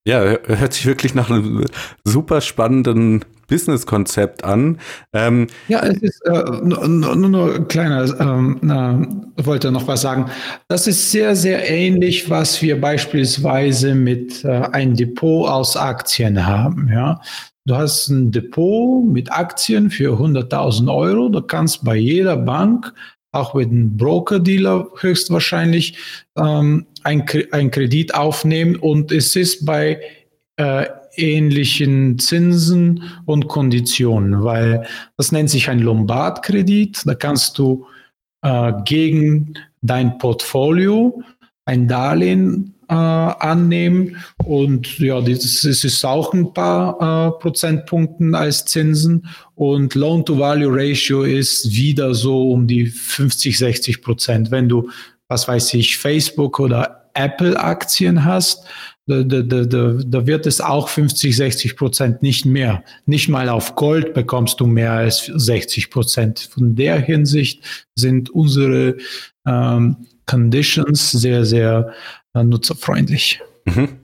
Ja, 0.06 0.20
hört 0.22 0.74
sich 0.74 0.86
wirklich 0.86 1.16
nach 1.16 1.30
einem 1.30 1.64
super 2.04 2.42
spannenden 2.42 3.24
Business-Konzept 3.48 4.44
an. 4.44 4.80
Ähm, 5.14 5.48
ja, 5.70 5.80
es 5.80 6.02
ist 6.02 6.22
äh, 6.26 6.44
nur, 6.62 6.86
nur, 6.88 7.16
nur 7.16 7.68
kleiner, 7.70 8.20
ähm, 8.20 8.60
äh, 9.38 9.46
wollte 9.46 9.72
noch 9.72 9.88
was 9.88 10.02
sagen. 10.02 10.30
Das 10.68 10.88
ist 10.88 11.12
sehr, 11.12 11.38
sehr 11.38 11.70
ähnlich, 11.70 12.30
was 12.30 12.62
wir 12.62 12.82
beispielsweise 12.82 13.96
mit 13.96 14.44
äh, 14.44 14.50
einem 14.50 14.96
Depot 14.96 15.48
aus 15.48 15.78
Aktien 15.78 16.46
haben. 16.46 16.90
Ja, 16.92 17.22
du 17.66 17.76
hast 17.76 18.10
ein 18.10 18.32
Depot 18.32 19.06
mit 19.06 19.32
Aktien 19.32 19.90
für 19.90 20.18
100.000 20.20 20.94
Euro. 20.94 21.30
Du 21.30 21.42
kannst 21.42 21.86
bei 21.86 21.96
jeder 21.96 22.36
Bank 22.36 22.94
auch 23.34 23.54
mit 23.54 23.70
einem 23.70 23.98
Broker-Dealer 23.98 24.88
höchstwahrscheinlich 25.00 25.98
ähm, 26.38 26.86
ein, 27.04 27.26
ein 27.52 27.72
Kredit 27.72 28.16
aufnehmen 28.16 28.78
und 28.78 29.12
es 29.12 29.36
ist 29.36 29.66
bei 29.66 30.00
äh, 30.56 30.86
ähnlichen 31.16 32.20
Zinsen 32.20 33.04
und 33.26 33.48
Konditionen, 33.48 34.44
weil 34.44 34.88
das 35.18 35.32
nennt 35.32 35.50
sich 35.50 35.70
ein 35.70 35.80
Lombard-Kredit. 35.80 37.02
Da 37.06 37.16
kannst 37.16 37.58
du 37.58 37.86
äh, 38.44 38.72
gegen 38.86 39.56
dein 39.82 40.18
Portfolio 40.18 41.22
ein 41.66 41.88
Darlehen 41.88 42.76
äh, 42.94 42.96
annehmen 42.96 44.18
und 44.46 45.00
ja, 45.00 45.20
das, 45.20 45.64
ist 45.64 46.06
auch 46.06 46.32
ein 46.34 46.54
paar 46.54 47.28
äh, 47.28 47.42
Prozentpunkten 47.42 48.36
als 48.36 48.66
Zinsen 48.66 49.28
und 49.56 49.96
Loan-to-Value-Ratio 49.96 51.24
ist 51.24 51.76
wieder 51.76 52.14
so 52.14 52.52
um 52.52 52.68
die 52.68 52.86
50, 52.86 53.58
60 53.58 54.02
Prozent. 54.04 54.52
Wenn 54.52 54.70
du, 54.70 54.90
was 55.28 55.48
weiß 55.48 55.74
ich, 55.74 55.98
Facebook 55.98 56.60
oder 56.60 57.10
Apple-Aktien 57.16 58.26
hast, 58.26 58.64
da, 59.08 59.24
da, 59.24 59.42
da, 59.42 59.66
da 59.66 60.28
wird 60.28 60.46
es 60.46 60.62
auch 60.62 60.88
50, 60.88 61.36
60 61.36 61.76
Prozent 61.76 62.22
nicht 62.22 62.46
mehr. 62.46 62.84
Nicht 63.08 63.28
mal 63.28 63.50
auf 63.50 63.76
Gold 63.76 64.14
bekommst 64.14 64.60
du 64.60 64.68
mehr 64.68 64.92
als 64.92 65.26
60 65.26 65.90
Prozent. 65.90 66.40
Von 66.40 66.76
der 66.76 67.00
Hinsicht 67.00 67.64
sind 67.96 68.30
unsere 68.30 68.98
ähm, 69.48 69.98
Conditions 70.26 71.12
sehr, 71.12 71.44
sehr 71.44 71.92
nutzerfreundlich. 72.34 73.42
Mhm. 73.66 74.00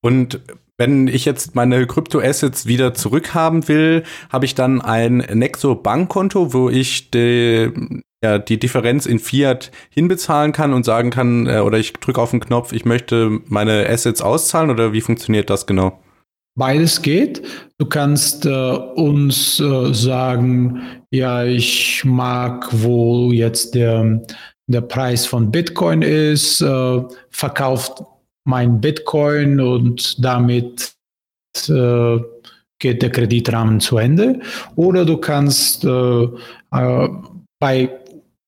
Und 0.00 0.40
wenn 0.78 1.08
ich 1.08 1.24
jetzt 1.24 1.56
meine 1.56 1.86
Kryptoassets 1.86 2.66
wieder 2.66 2.94
zurückhaben 2.94 3.66
will, 3.66 4.04
habe 4.30 4.44
ich 4.44 4.54
dann 4.54 4.80
ein 4.80 5.18
Nexo 5.18 5.74
Bankkonto, 5.74 6.54
wo 6.54 6.70
ich 6.70 7.10
die, 7.10 8.02
ja, 8.22 8.38
die 8.38 8.58
Differenz 8.58 9.04
in 9.04 9.18
Fiat 9.18 9.72
hinbezahlen 9.90 10.52
kann 10.52 10.72
und 10.72 10.84
sagen 10.84 11.10
kann, 11.10 11.46
äh, 11.46 11.58
oder 11.58 11.78
ich 11.78 11.92
drücke 11.94 12.20
auf 12.20 12.30
den 12.30 12.40
Knopf, 12.40 12.72
ich 12.72 12.84
möchte 12.84 13.40
meine 13.46 13.88
Assets 13.88 14.22
auszahlen 14.22 14.70
oder 14.70 14.92
wie 14.92 15.00
funktioniert 15.00 15.50
das 15.50 15.66
genau? 15.66 16.00
Beides 16.56 17.02
geht. 17.02 17.42
Du 17.78 17.86
kannst 17.86 18.44
äh, 18.46 18.50
uns 18.50 19.60
äh, 19.60 19.94
sagen, 19.94 20.82
ja, 21.10 21.44
ich 21.44 22.04
mag, 22.04 22.68
wo 22.72 23.30
jetzt 23.32 23.76
der, 23.76 24.22
der 24.68 24.82
Preis 24.82 25.26
von 25.26 25.50
Bitcoin 25.50 26.02
ist, 26.02 26.60
äh, 26.60 27.02
verkauft 27.30 28.02
mein 28.44 28.80
Bitcoin 28.80 29.60
und 29.60 30.22
damit 30.24 30.94
äh, 31.68 32.18
geht 32.78 33.02
der 33.02 33.10
Kreditrahmen 33.10 33.80
zu 33.80 33.98
Ende. 33.98 34.40
Oder 34.76 35.04
du 35.04 35.16
kannst 35.16 35.84
äh, 35.84 36.22
äh, 36.22 37.08
bei, 37.58 37.90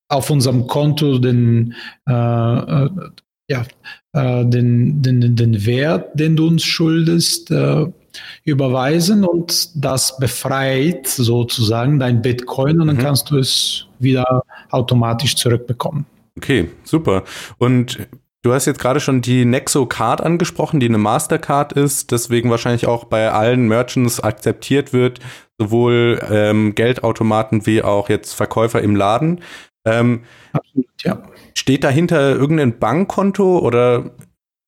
auf 0.09 0.29
unserem 0.29 0.67
Konto 0.67 1.17
den, 1.17 1.75
äh, 2.07 2.13
äh, 2.13 2.89
ja, 3.49 3.65
den, 4.13 5.01
den, 5.01 5.35
den 5.35 5.65
Wert, 5.65 6.19
den 6.19 6.35
du 6.35 6.47
uns 6.47 6.63
schuldest, 6.63 7.49
überweisen 8.43 9.25
und 9.25 9.69
das 9.75 10.17
befreit 10.17 11.07
sozusagen 11.07 11.99
dein 11.99 12.21
Bitcoin 12.21 12.81
und 12.81 12.87
dann 12.87 12.97
mhm. 12.97 13.01
kannst 13.01 13.29
du 13.31 13.37
es 13.37 13.87
wieder 13.99 14.43
automatisch 14.69 15.35
zurückbekommen. 15.35 16.05
Okay, 16.37 16.69
super. 16.83 17.23
Und 17.57 18.07
Du 18.43 18.53
hast 18.53 18.65
jetzt 18.65 18.79
gerade 18.79 18.99
schon 18.99 19.21
die 19.21 19.45
Nexo 19.45 19.85
Card 19.85 20.19
angesprochen, 20.19 20.79
die 20.79 20.87
eine 20.87 20.97
Mastercard 20.97 21.73
ist, 21.73 22.09
deswegen 22.09 22.49
wahrscheinlich 22.49 22.87
auch 22.87 23.03
bei 23.03 23.31
allen 23.31 23.67
Merchants 23.67 24.19
akzeptiert 24.19 24.93
wird, 24.93 25.19
sowohl 25.59 26.19
ähm, 26.27 26.73
Geldautomaten 26.73 27.67
wie 27.67 27.83
auch 27.83 28.09
jetzt 28.09 28.33
Verkäufer 28.33 28.81
im 28.81 28.95
Laden. 28.95 29.41
Ähm, 29.85 30.23
Absolut, 30.53 30.87
ja. 31.03 31.21
Steht 31.55 31.83
dahinter 31.83 32.31
irgendein 32.31 32.79
Bankkonto 32.79 33.59
oder 33.59 34.09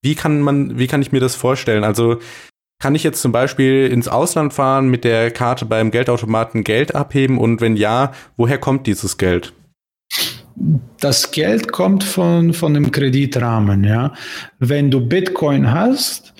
wie 0.03 0.13
kann 0.13 0.41
man, 0.41 0.77
wie 0.77 0.87
kann 0.87 1.01
ich 1.01 1.11
mir 1.11 1.19
das 1.19 1.35
vorstellen? 1.35 1.83
Also 1.83 2.19
kann 2.83 2.95
ich 2.95 3.03
jetzt 3.03 3.21
zum 3.21 3.31
Beispiel 3.31 3.87
ins 3.87 4.09
Ausland 4.09 4.51
fahren, 4.51 4.89
mit 4.89 5.05
der 5.05 5.31
Karte 5.31 5.63
beim 5.63 5.89
Geldautomaten 5.89 6.65
Geld 6.65 6.93
abheben 6.93 7.37
und 7.37 7.61
wenn 7.61 7.77
ja, 7.77 8.11
woher 8.35 8.57
kommt 8.57 8.87
dieses 8.87 9.17
Geld? 9.17 9.53
das 10.99 11.31
Geld 11.31 11.71
kommt 11.71 12.03
von, 12.03 12.51
von 12.53 12.73
dem 12.73 12.91
Kreditrahmen. 12.91 13.85
Ja. 13.85 14.13
Wenn 14.59 14.91
du 14.91 14.99
Bitcoin 14.99 15.71
hast 15.71 16.33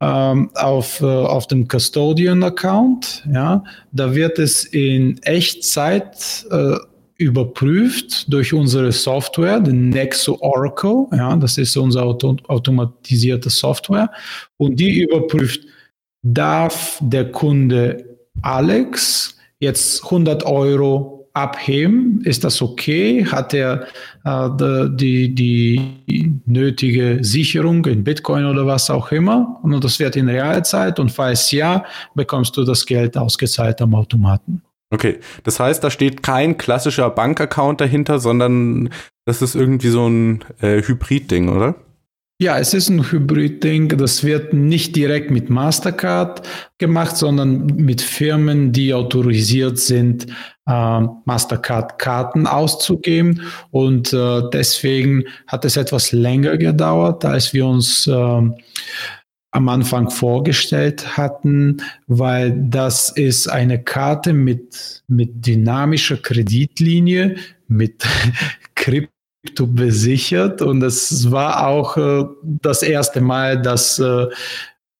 ähm, 0.00 0.50
auf, 0.54 1.02
äh, 1.02 1.04
auf 1.04 1.46
dem 1.48 1.68
Custodian-Account, 1.68 3.28
ja, 3.30 3.62
da 3.92 4.14
wird 4.14 4.38
es 4.38 4.64
in 4.64 5.22
Echtzeit 5.22 6.46
äh, 6.50 6.76
überprüft 7.18 8.32
durch 8.32 8.54
unsere 8.54 8.90
Software, 8.90 9.60
den 9.60 9.90
Nexo 9.90 10.38
Oracle. 10.40 11.08
Ja, 11.12 11.36
das 11.36 11.58
ist 11.58 11.76
unsere 11.76 12.04
auto 12.04 12.38
automatisierte 12.48 13.50
Software. 13.50 14.10
Und 14.56 14.80
die 14.80 15.02
überprüft, 15.02 15.66
darf 16.22 16.98
der 17.00 17.30
Kunde 17.30 18.18
Alex 18.42 19.36
jetzt 19.58 20.04
100 20.04 20.44
Euro 20.44 21.28
abheben? 21.32 22.22
Ist 22.24 22.44
das 22.44 22.60
okay? 22.60 23.24
Hat 23.24 23.54
er 23.54 23.86
äh, 24.24 24.48
die, 24.90 25.34
die 25.34 26.40
nötige 26.46 27.18
Sicherung 27.22 27.84
in 27.86 28.04
Bitcoin 28.04 28.46
oder 28.46 28.66
was 28.66 28.90
auch 28.90 29.12
immer? 29.12 29.58
Und 29.62 29.82
das 29.84 29.98
wird 29.98 30.16
in 30.16 30.28
Realzeit 30.28 30.98
und 30.98 31.10
falls 31.10 31.50
ja, 31.50 31.84
bekommst 32.14 32.56
du 32.56 32.64
das 32.64 32.84
Geld 32.86 33.16
ausgezahlt 33.16 33.80
am 33.80 33.94
Automaten. 33.94 34.62
Okay, 34.92 35.20
das 35.44 35.60
heißt, 35.60 35.84
da 35.84 35.90
steht 35.90 36.24
kein 36.24 36.58
klassischer 36.58 37.10
Bankaccount 37.10 37.80
dahinter, 37.80 38.18
sondern 38.18 38.90
das 39.24 39.40
ist 39.40 39.54
irgendwie 39.54 39.88
so 39.88 40.08
ein 40.08 40.44
äh, 40.60 40.82
Hybrid-Ding, 40.82 41.48
oder? 41.48 41.76
Ja, 42.42 42.58
es 42.58 42.72
ist 42.72 42.88
ein 42.88 43.12
Hybrid-Ding. 43.12 43.98
Das 43.98 44.24
wird 44.24 44.54
nicht 44.54 44.96
direkt 44.96 45.30
mit 45.30 45.50
Mastercard 45.50 46.48
gemacht, 46.78 47.18
sondern 47.18 47.66
mit 47.66 48.00
Firmen, 48.00 48.72
die 48.72 48.94
autorisiert 48.94 49.76
sind, 49.76 50.26
äh, 50.66 51.00
Mastercard-Karten 51.26 52.46
auszugeben. 52.46 53.42
Und 53.72 54.14
äh, 54.14 54.40
deswegen 54.54 55.24
hat 55.48 55.66
es 55.66 55.76
etwas 55.76 56.12
länger 56.12 56.56
gedauert, 56.56 57.26
als 57.26 57.52
wir 57.52 57.66
uns 57.66 58.06
äh, 58.06 58.12
am 58.12 59.68
Anfang 59.68 60.08
vorgestellt 60.08 61.18
hatten, 61.18 61.82
weil 62.06 62.52
das 62.70 63.10
ist 63.10 63.48
eine 63.48 63.82
Karte 63.82 64.32
mit, 64.32 65.02
mit 65.08 65.46
dynamischer 65.46 66.16
Kreditlinie, 66.16 67.36
mit 67.68 68.02
Krypto 68.76 69.19
besichert 69.66 70.62
und 70.62 70.82
es 70.82 71.30
war 71.30 71.66
auch 71.66 71.96
äh, 71.96 72.24
das 72.42 72.82
erste 72.82 73.20
Mal, 73.20 73.60
dass 73.60 73.98
äh, 73.98 74.26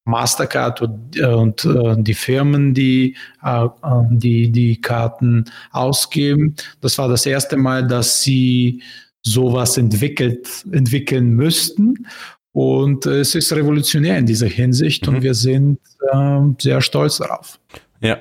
Mastercard 0.06 0.80
und, 0.80 1.16
äh, 1.16 1.24
und 1.26 2.08
die 2.08 2.14
Firmen, 2.14 2.72
die, 2.74 3.16
die 3.44 4.50
die 4.50 4.80
Karten 4.80 5.44
ausgeben, 5.72 6.56
das 6.80 6.96
war 6.98 7.08
das 7.08 7.26
erste 7.26 7.56
Mal, 7.56 7.86
dass 7.86 8.22
sie 8.22 8.82
sowas 9.22 9.76
entwickelt, 9.76 10.48
entwickeln 10.72 11.30
müssten. 11.30 12.06
Und 12.52 13.06
es 13.06 13.34
ist 13.34 13.52
revolutionär 13.52 14.18
in 14.18 14.26
dieser 14.26 14.48
Hinsicht 14.48 15.06
mhm. 15.06 15.14
und 15.14 15.22
wir 15.22 15.34
sind 15.34 15.78
ähm, 16.12 16.56
sehr 16.58 16.80
stolz 16.80 17.18
darauf. 17.18 17.60
Ja, 18.00 18.18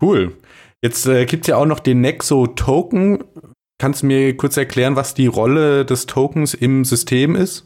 cool. 0.00 0.36
Jetzt 0.82 1.06
äh, 1.06 1.26
gibt 1.26 1.44
es 1.44 1.48
ja 1.48 1.56
auch 1.56 1.66
noch 1.66 1.80
den 1.80 2.00
Nexo 2.00 2.46
Token. 2.46 3.24
Kannst 3.78 4.02
du 4.02 4.06
mir 4.06 4.36
kurz 4.36 4.56
erklären, 4.56 4.96
was 4.96 5.14
die 5.14 5.28
Rolle 5.28 5.84
des 5.84 6.06
Tokens 6.06 6.52
im 6.52 6.84
System 6.84 7.36
ist? 7.36 7.64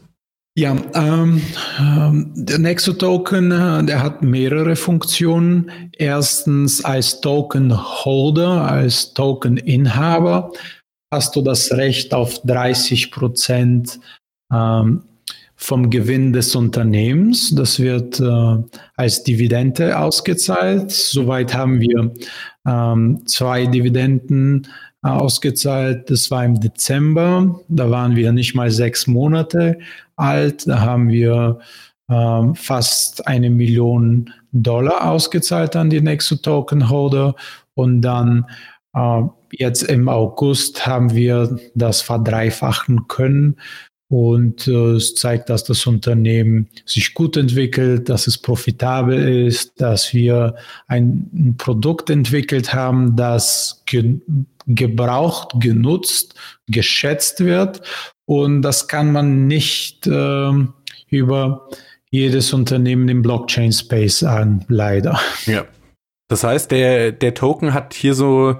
Ja, 0.55 0.77
ähm, 0.93 1.41
ähm, 1.79 2.31
der 2.35 2.59
Nexo-Token, 2.59 3.51
äh, 3.51 3.83
der 3.85 4.03
hat 4.03 4.21
mehrere 4.21 4.75
Funktionen. 4.75 5.71
Erstens 5.97 6.85
als 6.85 7.21
Token-Holder, 7.21 8.61
als 8.61 9.15
Token-Inhaber 9.15 10.51
hast 11.11 11.35
du 11.35 11.41
das 11.41 11.71
Recht 11.71 12.13
auf 12.13 12.39
30 12.43 13.09
Prozent 13.11 13.99
ähm, 14.53 15.01
vom 15.55 15.89
Gewinn 15.89 16.33
des 16.33 16.55
Unternehmens. 16.55 17.55
Das 17.55 17.79
wird 17.79 18.19
äh, 18.19 18.57
als 18.95 19.23
Dividende 19.23 19.97
ausgezahlt. 19.97 20.91
Soweit 20.91 21.55
haben 21.55 21.79
wir 21.79 22.13
ähm, 22.67 23.23
zwei 23.25 23.65
Dividenden 23.65 24.67
ausgezahlt. 25.03 26.09
Das 26.09 26.31
war 26.31 26.43
im 26.43 26.59
Dezember. 26.59 27.59
Da 27.67 27.89
waren 27.91 28.15
wir 28.15 28.31
nicht 28.31 28.55
mal 28.55 28.71
sechs 28.71 29.05
Monate 29.05 29.77
alt. 30.15 30.67
Da 30.67 30.79
haben 30.79 31.09
wir 31.09 31.59
ähm, 32.09 32.55
fast 32.55 33.27
eine 33.27 33.49
Million 33.49 34.33
Dollar 34.51 35.09
ausgezahlt 35.09 35.75
an 35.75 35.89
die 35.89 36.01
Nexo 36.01 36.35
Token 36.35 36.89
Holder 36.89 37.35
und 37.75 38.01
dann 38.01 38.45
äh, 38.93 39.21
jetzt 39.51 39.83
im 39.83 40.09
August 40.09 40.85
haben 40.85 41.13
wir 41.13 41.57
das 41.75 42.01
verdreifachen 42.01 43.07
können 43.07 43.57
und 44.13 44.67
äh, 44.67 44.91
es 44.91 45.15
zeigt, 45.15 45.49
dass 45.49 45.63
das 45.63 45.87
Unternehmen 45.87 46.69
sich 46.85 47.15
gut 47.15 47.35
entwickelt, 47.35 48.09
dass 48.09 48.27
es 48.27 48.37
profitabel 48.37 49.47
ist, 49.47 49.81
dass 49.81 50.13
wir 50.13 50.53
ein, 50.85 51.55
Produkt 51.57 52.11
entwickelt 52.11 52.75
haben, 52.75 53.15
das 53.15 53.81
ge 53.87 54.19
gebraucht, 54.67 55.53
genutzt, 55.59 56.35
geschätzt 56.67 57.43
wird. 57.43 57.81
Und 58.25 58.61
das 58.61 58.87
kann 58.87 59.11
man 59.11 59.47
nicht 59.47 60.05
äh, 60.05 60.51
über 61.07 61.67
jedes 62.11 62.53
Unternehmen 62.53 63.09
im 63.09 63.23
Blockchain-Space 63.23 64.19
sagen, 64.19 64.63
leider. 64.67 65.19
Ja. 65.47 65.65
Das 66.27 66.43
heißt, 66.43 66.69
der, 66.69 67.13
der 67.13 67.33
Token 67.33 67.73
hat 67.73 67.95
hier 67.95 68.13
so 68.13 68.59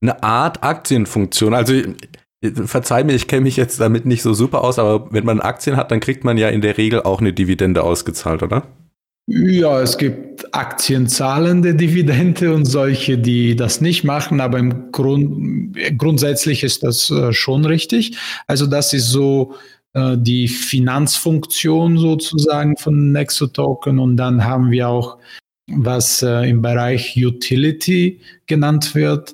eine 0.00 0.22
Art 0.22 0.62
Aktienfunktion. 0.62 1.52
Also 1.52 1.74
verzeih 2.52 3.04
mir, 3.04 3.14
ich 3.14 3.28
kenne 3.28 3.42
mich 3.42 3.56
jetzt 3.56 3.80
damit 3.80 4.06
nicht 4.06 4.22
so 4.22 4.34
super 4.34 4.62
aus, 4.62 4.78
aber 4.78 5.12
wenn 5.12 5.24
man 5.24 5.40
Aktien 5.40 5.76
hat, 5.76 5.90
dann 5.90 6.00
kriegt 6.00 6.24
man 6.24 6.38
ja 6.38 6.48
in 6.48 6.60
der 6.60 6.78
Regel 6.78 7.02
auch 7.02 7.20
eine 7.20 7.32
Dividende 7.32 7.82
ausgezahlt, 7.82 8.42
oder? 8.42 8.66
Ja, 9.26 9.80
es 9.80 9.96
gibt 9.96 10.54
aktienzahlende 10.54 11.74
Dividende 11.74 12.54
und 12.54 12.66
solche, 12.66 13.16
die 13.16 13.56
das 13.56 13.80
nicht 13.80 14.04
machen, 14.04 14.40
aber 14.40 14.58
im 14.58 14.92
Grund, 14.92 15.78
grundsätzlich 15.96 16.62
ist 16.62 16.82
das 16.82 17.10
äh, 17.10 17.32
schon 17.32 17.64
richtig. 17.64 18.18
Also 18.46 18.66
das 18.66 18.92
ist 18.92 19.08
so 19.08 19.54
äh, 19.94 20.16
die 20.18 20.46
Finanzfunktion 20.46 21.96
sozusagen 21.96 22.76
von 22.76 23.12
Nexo 23.12 23.46
Token 23.46 23.98
und 23.98 24.18
dann 24.18 24.44
haben 24.44 24.70
wir 24.70 24.88
auch 24.88 25.16
was 25.68 26.22
äh, 26.22 26.48
im 26.50 26.60
Bereich 26.60 27.16
Utility 27.16 28.20
genannt 28.46 28.94
wird. 28.94 29.32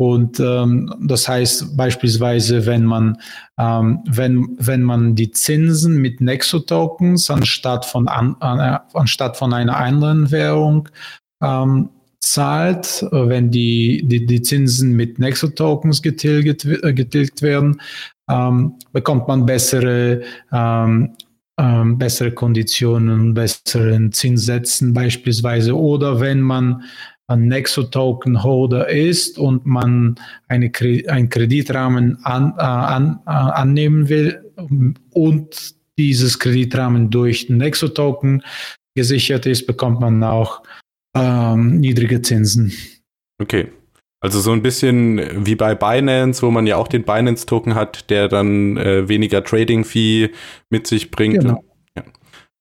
Und 0.00 0.40
ähm, 0.40 0.90
das 1.02 1.28
heißt 1.28 1.76
beispielsweise, 1.76 2.64
wenn 2.64 2.86
man, 2.86 3.18
ähm, 3.58 4.02
wenn, 4.08 4.56
wenn 4.58 4.82
man 4.82 5.14
die 5.14 5.30
Zinsen 5.30 5.98
mit 5.98 6.22
Nexo-Tokens 6.22 7.28
anstatt 7.30 7.84
von, 7.84 8.08
an, 8.08 8.34
äh, 8.40 8.78
anstatt 8.94 9.36
von 9.36 9.52
einer 9.52 9.76
anderen 9.76 10.30
Währung 10.30 10.88
ähm, 11.42 11.90
zahlt, 12.18 13.06
wenn 13.10 13.50
die, 13.50 14.02
die, 14.06 14.24
die 14.24 14.40
Zinsen 14.40 14.96
mit 14.96 15.18
Nexo-Tokens 15.18 16.00
getilgt, 16.00 16.64
äh, 16.64 16.94
getilgt 16.94 17.42
werden, 17.42 17.82
ähm, 18.30 18.76
bekommt 18.94 19.28
man 19.28 19.44
bessere, 19.44 20.22
ähm, 20.50 21.14
ähm, 21.58 21.98
bessere 21.98 22.32
Konditionen, 22.32 23.34
besseren 23.34 24.12
Zinssätzen 24.12 24.94
beispielsweise. 24.94 25.76
Oder 25.76 26.20
wenn 26.20 26.40
man 26.40 26.84
ein 27.30 27.46
Nexo-Token-Holder 27.48 28.88
ist 28.88 29.38
und 29.38 29.64
man 29.64 30.16
eine, 30.48 30.70
einen 31.08 31.28
Kreditrahmen 31.28 32.18
an, 32.24 32.54
äh, 32.58 32.62
an, 32.62 33.20
äh, 33.26 33.30
annehmen 33.30 34.08
will 34.08 34.44
und 35.10 35.74
dieses 35.96 36.38
Kreditrahmen 36.38 37.10
durch 37.10 37.48
Nexo-Token 37.48 38.42
gesichert 38.94 39.46
ist, 39.46 39.66
bekommt 39.66 40.00
man 40.00 40.22
auch 40.24 40.62
ähm, 41.14 41.78
niedrige 41.78 42.22
Zinsen. 42.22 42.72
Okay. 43.40 43.68
Also 44.22 44.40
so 44.40 44.52
ein 44.52 44.62
bisschen 44.62 45.46
wie 45.46 45.54
bei 45.54 45.74
Binance, 45.74 46.42
wo 46.42 46.50
man 46.50 46.66
ja 46.66 46.76
auch 46.76 46.88
den 46.88 47.04
Binance-Token 47.04 47.74
hat, 47.74 48.10
der 48.10 48.28
dann 48.28 48.76
äh, 48.76 49.08
weniger 49.08 49.42
Trading-Fee 49.42 50.30
mit 50.68 50.86
sich 50.86 51.10
bringt. 51.10 51.40
Genau. 51.40 51.64
Ja. 51.96 52.04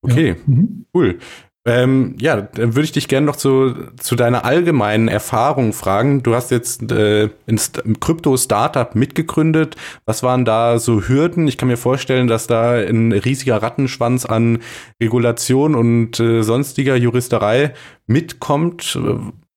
Okay, 0.01 0.29
ja. 0.29 0.35
Mhm. 0.45 0.85
cool. 0.93 1.19
Ähm, 1.65 2.15
ja, 2.19 2.41
dann 2.41 2.75
würde 2.75 2.85
ich 2.85 2.93
dich 2.93 3.07
gerne 3.09 3.25
noch 3.25 3.35
zu, 3.35 3.73
zu 3.97 4.15
deiner 4.15 4.45
allgemeinen 4.45 5.09
Erfahrung 5.09 5.73
fragen. 5.73 6.23
Du 6.23 6.33
hast 6.33 6.51
jetzt 6.51 6.89
äh, 6.91 7.29
ein 7.47 7.99
Krypto-Startup 7.99 8.95
mitgegründet. 8.95 9.75
Was 10.05 10.23
waren 10.23 10.45
da 10.45 10.79
so 10.79 11.07
Hürden? 11.07 11.47
Ich 11.47 11.57
kann 11.57 11.67
mir 11.67 11.77
vorstellen, 11.77 12.27
dass 12.27 12.47
da 12.47 12.73
ein 12.73 13.11
riesiger 13.11 13.61
Rattenschwanz 13.61 14.25
an 14.25 14.59
Regulation 15.01 15.75
und 15.75 16.19
äh, 16.19 16.43
sonstiger 16.43 16.95
Juristerei 16.95 17.73
mitkommt. 18.07 18.97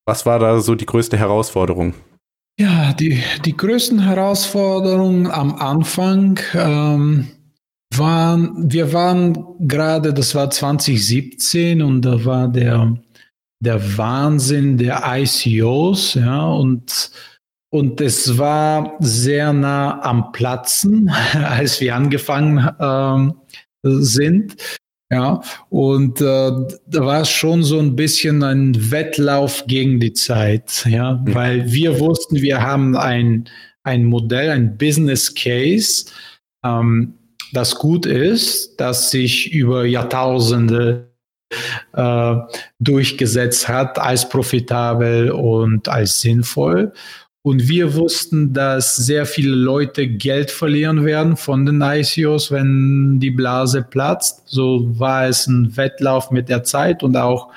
Was 0.05 0.27
war 0.27 0.41
da 0.41 0.59
so 0.61 0.75
die 0.75 0.87
größte 0.87 1.17
Herausforderung? 1.17 1.95
Ja, 2.59 2.93
die, 2.93 3.23
die 3.45 3.57
größten 3.57 4.01
Herausforderungen 4.01 5.31
am 5.31 5.55
Anfang 5.55 6.39
ähm, 6.55 7.29
waren, 7.99 8.71
wir 8.71 8.93
waren 8.93 9.45
gerade, 9.61 10.13
das 10.13 10.35
war 10.35 10.51
2017 10.51 11.83
und 11.83 12.03
da 12.03 12.25
war 12.25 12.49
der, 12.49 12.97
der 13.61 13.99
Wahnsinn 13.99 14.77
der 14.77 15.03
ICOs, 15.05 16.15
ja, 16.15 16.45
und, 16.47 17.11
und 17.71 18.01
es 18.01 18.37
war 18.39 18.97
sehr 19.01 19.53
nah 19.53 20.01
am 20.03 20.33
Platzen, 20.33 21.11
als 21.35 21.81
wir 21.81 21.95
angefangen 21.95 22.69
ähm, 22.79 23.35
sind. 23.83 24.57
Ja, 25.11 25.43
und 25.69 26.23
äh, 26.23 26.51
da 26.87 27.05
war 27.05 27.21
es 27.21 27.29
schon 27.29 27.63
so 27.63 27.79
ein 27.79 27.97
bisschen 27.97 28.43
ein 28.43 28.91
Wettlauf 28.91 29.65
gegen 29.67 30.01
die 30.01 30.15
Zeit, 30.15 30.87
ja, 30.89 31.15
mhm. 31.17 31.35
weil 31.35 31.71
wir 31.71 32.01
wussten, 32.01 32.37
wir 32.37 32.63
haben 32.63 32.97
ein, 32.97 33.47
ein 33.83 34.07
Modell, 34.07 34.49
ein 34.49 34.79
Business 34.79 35.35
Case, 35.35 36.07
ähm, 36.65 37.19
das 37.53 37.77
gut 37.77 38.07
ist, 38.07 38.81
das 38.81 39.11
sich 39.11 39.53
über 39.53 39.85
Jahrtausende 39.85 41.13
äh, 41.93 42.35
durchgesetzt 42.81 43.69
hat 43.69 43.99
als 43.99 44.29
profitabel 44.29 45.31
und 45.31 45.89
als 45.89 46.21
sinnvoll. 46.21 46.93
Und 47.45 47.69
wir 47.69 47.95
wussten, 47.95 48.53
dass 48.53 48.97
sehr 48.97 49.27
viele 49.27 49.57
Leute 49.57 50.07
Geld 50.07 50.51
verlieren 50.51 51.05
werden 51.05 51.37
von 51.37 51.67
den 51.67 51.81
ICOs, 51.83 52.53
wenn 52.53 53.19
die 53.19 53.33
Blase 53.33 53.83
platzt. 53.83 54.43
So 54.47 54.99
war 54.99 55.27
es 55.27 55.49
ein 55.49 55.77
Wettlauf 55.77 56.31
mit 56.31 56.49
der 56.49 56.63
Zeit 56.63 57.03
und 57.03 57.17
auch 57.17 57.51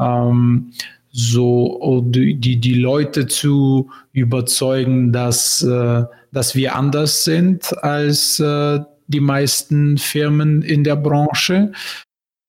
ähm, 0.00 0.72
so 1.12 2.02
die, 2.06 2.56
die 2.56 2.74
Leute 2.74 3.28
zu 3.28 3.90
überzeugen, 4.12 5.12
dass, 5.12 5.62
äh, 5.62 6.04
dass 6.32 6.54
wir 6.56 6.74
anders 6.74 7.22
sind 7.22 7.76
als 7.84 8.40
äh, 8.40 8.80
die 9.10 9.20
meisten 9.20 9.98
Firmen 9.98 10.62
in 10.62 10.82
der 10.84 10.96
Branche. 10.96 11.72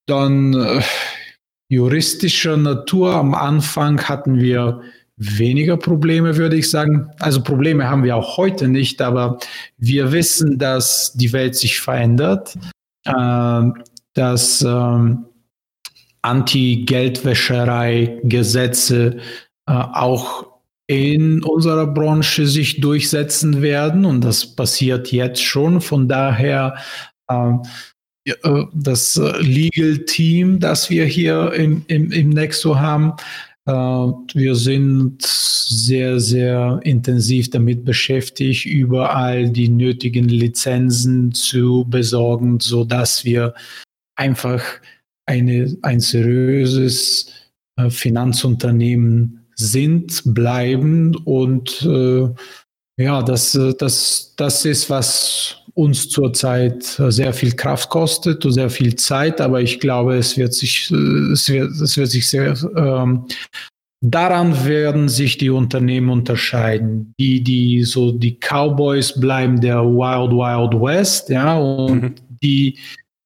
Dann 0.07 0.53
äh, 0.53 0.81
juristischer 1.69 2.55
Natur 2.57 3.15
am 3.15 3.33
Anfang 3.33 4.07
hatten 4.07 4.39
wir 4.39 4.81
weniger 5.17 5.75
Probleme, 5.77 6.37
würde 6.37 6.57
ich 6.57 6.69
sagen. 6.69 7.09
Also 7.19 7.41
Probleme 7.43 7.89
haben 7.89 8.03
wir 8.03 8.15
auch 8.15 8.37
heute 8.37 8.67
nicht, 8.67 9.01
aber 9.01 9.39
wir 9.77 10.11
wissen, 10.11 10.59
dass 10.59 11.13
die 11.13 11.33
Welt 11.33 11.55
sich 11.55 11.79
verändert, 11.79 12.55
äh, 13.05 13.61
dass 14.13 14.61
äh, 14.61 15.15
Anti-Geldwäscherei-Gesetze 16.21 19.17
äh, 19.67 19.71
auch 19.71 20.50
in 20.91 21.41
unserer 21.41 21.87
Branche 21.87 22.45
sich 22.47 22.81
durchsetzen 22.81 23.61
werden 23.61 24.03
und 24.03 24.25
das 24.25 24.45
passiert 24.45 25.09
jetzt 25.13 25.41
schon. 25.41 25.79
Von 25.79 26.09
daher 26.09 26.75
äh, 27.29 27.53
äh 28.25 28.65
das 28.73 29.15
Legal 29.39 29.99
Team, 29.99 30.59
das 30.59 30.89
wir 30.89 31.05
hier 31.05 31.53
im, 31.53 31.85
im, 31.87 32.11
im 32.11 32.29
Nexo 32.31 32.77
haben, 32.77 33.13
äh, 33.65 33.71
wir 33.71 34.55
sind 34.55 35.21
sehr, 35.21 36.19
sehr 36.19 36.81
intensiv 36.83 37.49
damit 37.49 37.85
beschäftigt, 37.85 38.65
überall 38.65 39.49
die 39.49 39.69
nötigen 39.69 40.27
Lizenzen 40.27 41.31
zu 41.31 41.85
besorgen, 41.89 42.59
so 42.59 42.83
dass 42.83 43.23
wir 43.23 43.53
einfach 44.17 44.61
eine, 45.25 45.73
ein 45.83 46.01
seriöses 46.01 47.31
äh, 47.77 47.89
Finanzunternehmen 47.89 49.40
sind, 49.61 50.21
bleiben 50.25 51.15
und 51.15 51.81
äh, 51.83 52.29
ja, 52.97 53.23
das, 53.23 53.57
das, 53.79 54.33
das 54.35 54.65
ist, 54.65 54.89
was 54.89 55.57
uns 55.73 56.09
zurzeit 56.09 56.83
sehr 56.83 57.33
viel 57.33 57.53
Kraft 57.53 57.89
kostet 57.89 58.45
und 58.45 58.51
sehr 58.51 58.69
viel 58.69 58.95
Zeit, 58.95 59.39
aber 59.39 59.61
ich 59.61 59.79
glaube, 59.79 60.15
es 60.17 60.37
wird 60.37 60.53
sich, 60.53 60.91
es 60.91 61.49
wird, 61.49 61.71
es 61.71 61.97
wird 61.97 62.09
sich 62.09 62.29
sehr, 62.29 62.55
ähm, 62.75 63.25
daran 64.01 64.65
werden 64.65 65.07
sich 65.07 65.37
die 65.37 65.49
Unternehmen 65.49 66.09
unterscheiden. 66.09 67.13
Die, 67.17 67.41
die, 67.41 67.83
so 67.83 68.11
die 68.11 68.37
Cowboys 68.37 69.19
bleiben 69.19 69.61
der 69.61 69.81
Wild 69.83 70.31
Wild 70.31 70.81
West, 70.81 71.29
ja, 71.29 71.57
und 71.57 72.01
mhm. 72.01 72.15
die, 72.43 72.77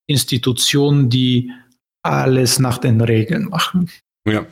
Institutionen, 0.08 1.10
die 1.10 1.52
alles 2.04 2.60
nach 2.60 2.78
den 2.78 3.02
Regeln 3.02 3.46
machen. 3.46 3.90
Ja. 4.28 4.46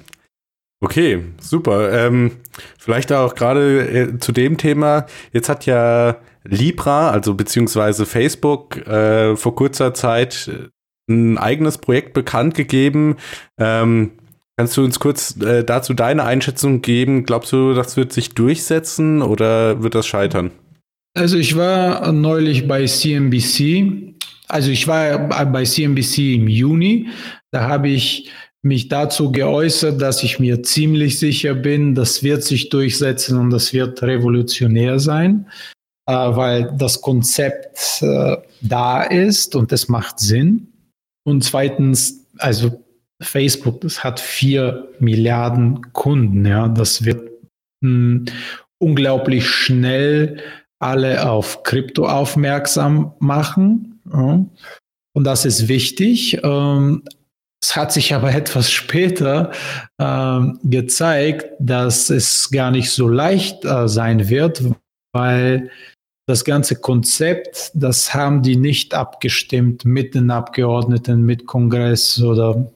Okay, 0.83 1.23
super. 1.39 1.93
Ähm, 1.93 2.31
vielleicht 2.77 3.13
auch 3.13 3.35
gerade 3.35 3.87
äh, 3.87 4.19
zu 4.19 4.33
dem 4.33 4.57
Thema. 4.57 5.05
Jetzt 5.31 5.47
hat 5.47 5.65
ja 5.65 6.17
Libra, 6.43 7.09
also 7.09 7.35
beziehungsweise 7.35 8.05
Facebook, 8.05 8.85
äh, 8.85 9.37
vor 9.37 9.55
kurzer 9.55 9.93
Zeit 9.93 10.51
ein 11.07 11.37
eigenes 11.37 11.77
Projekt 11.77 12.11
bekannt 12.11 12.55
gegeben. 12.55 13.15
Ähm, 13.57 14.11
kannst 14.57 14.75
du 14.75 14.83
uns 14.83 14.99
kurz 14.99 15.37
äh, 15.37 15.63
dazu 15.63 15.93
deine 15.93 16.25
Einschätzung 16.25 16.81
geben? 16.81 17.23
Glaubst 17.23 17.53
du, 17.53 17.73
das 17.73 17.95
wird 17.95 18.11
sich 18.11 18.35
durchsetzen 18.35 19.21
oder 19.21 19.83
wird 19.83 19.95
das 19.95 20.05
scheitern? 20.05 20.51
Also 21.13 21.37
ich 21.37 21.55
war 21.55 22.11
neulich 22.11 22.67
bei 22.67 22.85
CNBC. 22.85 24.15
Also 24.49 24.69
ich 24.69 24.85
war 24.89 25.17
bei 25.45 25.63
CNBC 25.63 26.35
im 26.35 26.49
Juni. 26.49 27.07
Da 27.51 27.69
habe 27.69 27.87
ich 27.87 28.29
mich 28.63 28.87
dazu 28.87 29.31
geäußert, 29.31 30.01
dass 30.01 30.23
ich 30.23 30.39
mir 30.39 30.63
ziemlich 30.63 31.19
sicher 31.19 31.53
bin, 31.53 31.95
das 31.95 32.23
wird 32.23 32.43
sich 32.43 32.69
durchsetzen 32.69 33.37
und 33.37 33.49
das 33.49 33.73
wird 33.73 34.01
revolutionär 34.01 34.99
sein, 34.99 35.47
äh, 36.07 36.13
weil 36.13 36.73
das 36.77 37.01
Konzept 37.01 38.01
äh, 38.01 38.37
da 38.61 39.03
ist 39.03 39.55
und 39.55 39.71
es 39.73 39.89
macht 39.89 40.19
Sinn. 40.19 40.67
Und 41.25 41.43
zweitens, 41.43 42.25
also 42.37 42.83
Facebook, 43.21 43.81
das 43.81 44.03
hat 44.03 44.19
vier 44.19 44.87
Milliarden 44.99 45.91
Kunden, 45.91 46.45
ja, 46.45 46.69
das 46.69 47.03
wird 47.05 47.29
hm, 47.83 48.25
unglaublich 48.79 49.45
schnell 49.47 50.41
alle 50.79 51.29
auf 51.29 51.63
Krypto 51.63 52.07
aufmerksam 52.07 53.13
machen. 53.19 54.01
Ja. 54.11 54.45
Und 55.15 55.23
das 55.25 55.45
ist 55.45 55.67
wichtig. 55.67 56.39
Ähm, 56.43 57.03
es 57.63 57.77
hat 57.77 57.93
sich 57.93 58.13
aber 58.13 58.35
etwas 58.35 58.69
später 58.69 59.51
äh, 59.97 60.39
gezeigt, 60.65 61.45
dass 61.59 62.09
es 62.09 62.51
gar 62.51 62.71
nicht 62.71 62.91
so 62.91 63.07
leicht 63.07 63.63
äh, 63.63 63.87
sein 63.87 64.27
wird, 64.27 64.61
weil 65.13 65.69
das 66.27 66.43
ganze 66.43 66.75
Konzept, 66.75 67.71
das 67.73 68.13
haben 68.13 68.43
die 68.43 68.57
nicht 68.57 68.93
abgestimmt 68.93 69.85
mit 69.85 70.13
den 70.13 70.29
Abgeordneten, 70.29 71.25
mit 71.25 71.45
Kongress 71.45 72.21
oder 72.21 72.69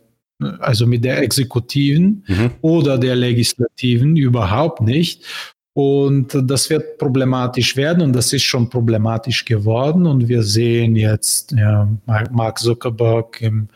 also 0.59 0.87
mit 0.87 1.03
der 1.03 1.21
Exekutiven 1.21 2.23
mhm. 2.27 2.51
oder 2.61 2.97
der 2.97 3.15
Legislativen 3.17 4.15
überhaupt 4.15 4.81
nicht. 4.81 5.25
Und 5.73 6.29
das 6.49 6.69
wird 6.69 6.97
problematisch 6.97 7.75
werden 7.75 8.01
und 8.03 8.13
das 8.13 8.31
ist 8.31 8.43
schon 8.43 8.69
problematisch 8.69 9.43
geworden. 9.43 10.05
Und 10.05 10.29
wir 10.29 10.43
sehen 10.43 10.95
jetzt 10.95 11.51
ja, 11.51 11.89
Mark 12.05 12.59
Zuckerberg 12.59 13.41
im 13.41 13.67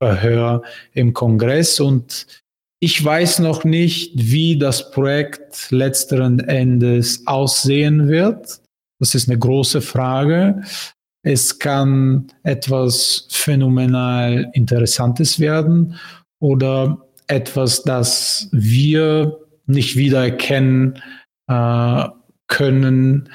Verhör 0.00 0.62
im 0.92 1.12
Kongress. 1.12 1.78
Und 1.78 2.26
ich 2.80 3.04
weiß 3.04 3.40
noch 3.40 3.64
nicht, 3.64 4.12
wie 4.14 4.58
das 4.58 4.90
Projekt 4.90 5.70
letzteren 5.70 6.40
Endes 6.40 7.26
aussehen 7.26 8.08
wird. 8.08 8.60
Das 8.98 9.14
ist 9.14 9.28
eine 9.28 9.38
große 9.38 9.80
Frage. 9.82 10.62
Es 11.22 11.58
kann 11.58 12.28
etwas 12.42 13.26
phänomenal 13.30 14.50
Interessantes 14.54 15.38
werden 15.38 15.96
oder 16.40 17.06
etwas, 17.26 17.82
das 17.82 18.48
wir 18.52 19.38
nicht 19.66 19.96
wiedererkennen 19.96 21.02
äh, 21.48 22.08
können, 22.46 23.28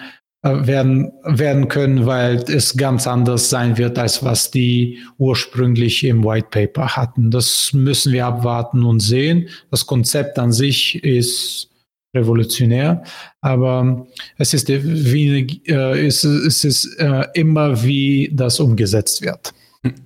werden, 0.46 1.12
werden 1.24 1.68
können, 1.68 2.06
weil 2.06 2.36
es 2.48 2.78
ganz 2.78 3.08
anders 3.08 3.50
sein 3.50 3.78
wird, 3.78 3.98
als 3.98 4.24
was 4.24 4.52
die 4.52 5.00
ursprünglich 5.18 6.04
im 6.04 6.24
White 6.24 6.48
Paper 6.52 6.96
hatten. 6.96 7.32
Das 7.32 7.72
müssen 7.74 8.14
wir 8.14 8.28
abwarten 8.28 8.84
und 8.84 9.00
sehen. 9.00 9.50
Das 9.72 9.86
Konzept 9.86 10.38
an 10.38 10.52
sich 10.52 11.04
ist 11.04 11.70
revolutionär, 12.16 13.04
aber 13.42 14.08
es 14.38 14.54
ist, 14.54 14.70
wie, 14.70 15.62
äh, 15.68 16.06
es, 16.06 16.24
es 16.24 16.64
ist 16.64 16.96
äh, 17.00 17.26
immer, 17.34 17.84
wie 17.84 18.32
das 18.34 18.60
umgesetzt 18.60 19.22
wird. 19.22 19.54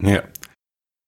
Ja. 0.01 0.23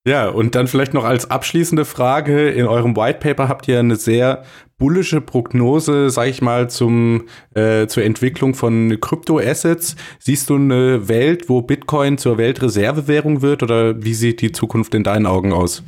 Ja, 0.04 0.28
und 0.28 0.56
dann 0.56 0.66
vielleicht 0.66 0.94
noch 0.94 1.04
als 1.04 1.30
abschließende 1.30 1.84
Frage, 1.84 2.50
in 2.50 2.66
eurem 2.66 2.96
White 2.96 3.20
Paper 3.20 3.48
habt 3.48 3.68
ihr 3.68 3.78
eine 3.78 3.94
sehr 3.94 4.42
bullische 4.82 5.20
Prognose, 5.20 6.10
sag 6.10 6.26
ich 6.26 6.42
mal, 6.42 6.68
zum, 6.68 7.28
äh, 7.54 7.86
zur 7.86 8.02
Entwicklung 8.02 8.54
von 8.54 8.98
Kryptoassets. 9.00 9.94
Siehst 10.18 10.50
du 10.50 10.56
eine 10.56 11.06
Welt, 11.06 11.48
wo 11.48 11.62
Bitcoin 11.62 12.18
zur 12.18 12.36
Weltreservewährung 12.36 13.42
wird 13.42 13.62
oder 13.62 14.02
wie 14.02 14.14
sieht 14.14 14.40
die 14.40 14.50
Zukunft 14.50 14.92
in 14.96 15.04
deinen 15.04 15.26
Augen 15.26 15.52
aus? 15.52 15.84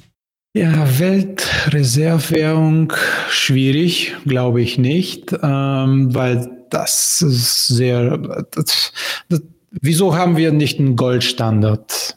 Ja, 0.57 0.87
Weltreservewährung 1.01 2.93
schwierig, 3.29 4.15
glaube 4.27 4.63
ich 4.63 4.79
nicht, 4.79 5.33
ähm, 5.43 6.15
weil 6.15 6.49
das 6.71 7.21
ist 7.21 7.67
sehr. 7.67 8.17
Das, 8.53 8.93
das, 9.29 9.43
wieso 9.73 10.15
haben 10.15 10.37
wir 10.37 10.53
nicht 10.53 10.79
einen 10.79 10.95
Goldstandard 10.95 12.17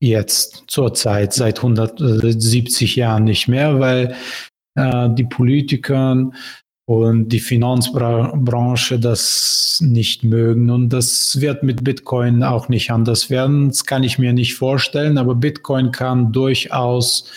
jetzt 0.00 0.64
zurzeit 0.66 1.32
seit 1.34 1.58
170 1.58 2.96
Jahren 2.96 3.22
nicht 3.22 3.46
mehr? 3.46 3.78
Weil 3.78 4.06
äh, 4.08 4.14
die 4.76 5.24
Politiker 5.24 6.30
und 6.90 7.28
die 7.28 7.38
Finanzbranche 7.38 8.98
das 8.98 9.78
nicht 9.80 10.24
mögen. 10.24 10.70
Und 10.70 10.88
das 10.88 11.40
wird 11.40 11.62
mit 11.62 11.84
Bitcoin 11.84 12.42
auch 12.42 12.68
nicht 12.68 12.90
anders 12.90 13.30
werden. 13.30 13.68
Das 13.68 13.84
kann 13.84 14.02
ich 14.02 14.18
mir 14.18 14.32
nicht 14.32 14.54
vorstellen, 14.54 15.16
aber 15.16 15.36
Bitcoin 15.36 15.92
kann 15.92 16.32
durchaus 16.32 17.30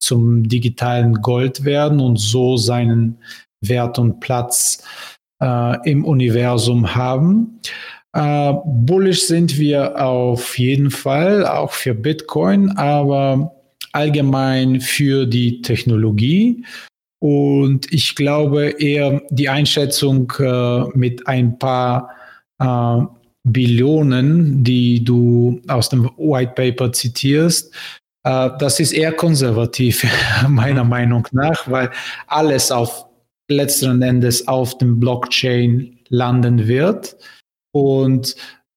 zum 0.00 0.48
digitalen 0.48 1.14
Gold 1.20 1.64
werden 1.64 2.00
und 2.00 2.18
so 2.18 2.56
seinen 2.56 3.18
Wert 3.60 3.98
und 3.98 4.20
Platz 4.20 4.82
äh, 5.42 5.90
im 5.90 6.04
Universum 6.04 6.94
haben. 6.94 7.60
Äh, 8.14 8.54
bullish 8.64 9.26
sind 9.26 9.58
wir 9.58 10.02
auf 10.02 10.58
jeden 10.58 10.90
Fall, 10.90 11.46
auch 11.46 11.72
für 11.72 11.94
Bitcoin, 11.94 12.70
aber 12.70 13.54
allgemein 13.94 14.80
für 14.80 15.26
die 15.26 15.62
Technologie. 15.62 16.64
Und 17.20 17.90
ich 17.92 18.14
glaube 18.14 18.70
eher 18.78 19.22
die 19.30 19.48
Einschätzung 19.48 20.30
äh, 20.38 20.84
mit 20.94 21.26
ein 21.26 21.58
paar 21.58 22.10
äh, 22.58 23.00
Billionen, 23.46 24.64
die 24.64 25.02
du 25.04 25.60
aus 25.68 25.88
dem 25.88 26.10
White 26.16 26.52
Paper 26.54 26.92
zitierst, 26.92 27.74
äh, 28.24 28.50
das 28.58 28.80
ist 28.80 28.92
eher 28.92 29.12
konservativ, 29.12 30.04
meiner 30.48 30.84
Meinung 30.84 31.28
nach, 31.32 31.70
weil 31.70 31.90
alles 32.26 32.72
auf 32.72 33.06
letzten 33.48 34.02
Endes 34.02 34.48
auf 34.48 34.78
dem 34.78 34.98
Blockchain 34.98 35.98
landen 36.08 36.66
wird. 36.66 37.16
Und 37.72 38.34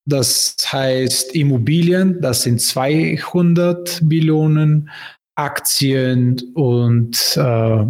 das 0.07 0.55
heißt 0.65 1.35
Immobilien, 1.35 2.21
das 2.21 2.43
sind 2.43 2.61
200 2.61 3.99
Billionen, 4.03 4.89
Aktien 5.35 6.41
und 6.55 7.37
äh, 7.37 7.85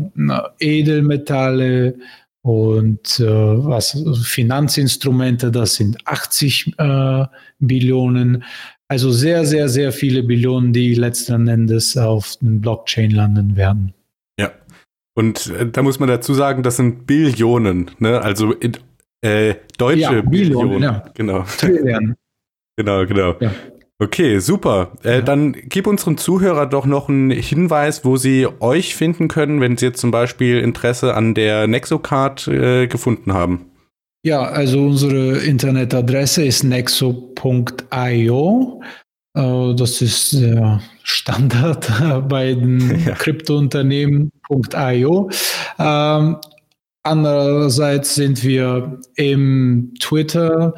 Edelmetalle 0.59 1.95
und 2.41 3.19
äh, 3.19 3.25
was 3.25 4.03
Finanzinstrumente, 4.23 5.51
das 5.51 5.75
sind 5.75 5.97
80 6.05 6.73
äh, 6.77 7.25
Billionen. 7.59 8.43
Also 8.87 9.11
sehr, 9.11 9.45
sehr, 9.45 9.69
sehr 9.69 9.91
viele 9.91 10.23
Billionen, 10.23 10.73
die 10.73 10.95
letzten 10.95 11.47
Endes 11.47 11.95
auf 11.97 12.35
den 12.41 12.61
Blockchain 12.61 13.11
landen 13.11 13.55
werden. 13.55 13.93
Ja. 14.39 14.51
Und 15.13 15.47
äh, 15.47 15.69
da 15.69 15.83
muss 15.83 15.99
man 15.99 16.09
dazu 16.09 16.33
sagen, 16.33 16.63
das 16.63 16.77
sind 16.77 17.05
Billionen, 17.05 17.91
ne? 17.99 18.21
Also 18.21 18.53
in, 18.53 18.73
äh, 19.21 19.55
deutsche 19.77 20.01
ja, 20.01 20.21
Billionen. 20.21 20.69
Billionen. 20.69 20.83
Ja. 20.83 21.05
Genau. 21.13 21.45
Trillion. 21.57 22.15
genau, 22.77 23.05
genau. 23.05 23.35
Ja. 23.39 23.51
Okay, 23.99 24.37
super. 24.39 24.91
Äh, 25.03 25.15
ja. 25.15 25.21
Dann 25.21 25.53
gib 25.53 25.87
unseren 25.87 26.17
Zuhörer 26.17 26.67
doch 26.67 26.85
noch 26.85 27.09
einen 27.09 27.31
Hinweis, 27.31 28.05
wo 28.05 28.17
sie 28.17 28.47
euch 28.59 28.95
finden 28.95 29.27
können, 29.27 29.59
wenn 29.59 29.75
sie 29.75 29.87
jetzt 29.87 29.99
zum 29.99 30.11
Beispiel 30.11 30.59
Interesse 30.59 31.15
an 31.15 31.33
der 31.33 31.65
Nexocard 31.65 32.47
äh, 32.47 32.85
gefunden 32.87 33.33
haben. 33.33 33.71
Ja, 34.23 34.43
also 34.43 34.85
unsere 34.85 35.39
Internetadresse 35.39 36.45
ist 36.45 36.63
nexo.io. 36.63 37.23
Äh, 39.33 39.73
das 39.75 40.01
ist 40.01 40.33
äh, 40.33 40.77
Standard 41.03 42.27
bei 42.29 42.53
den 42.53 43.03
ja. 43.05 43.15
Kryptounternehmen.io. 43.15 45.29
Ähm, 45.79 46.37
andererseits 47.07 48.15
sind 48.15 48.43
wir 48.43 48.99
im 49.15 49.93
Twitter. 49.99 50.73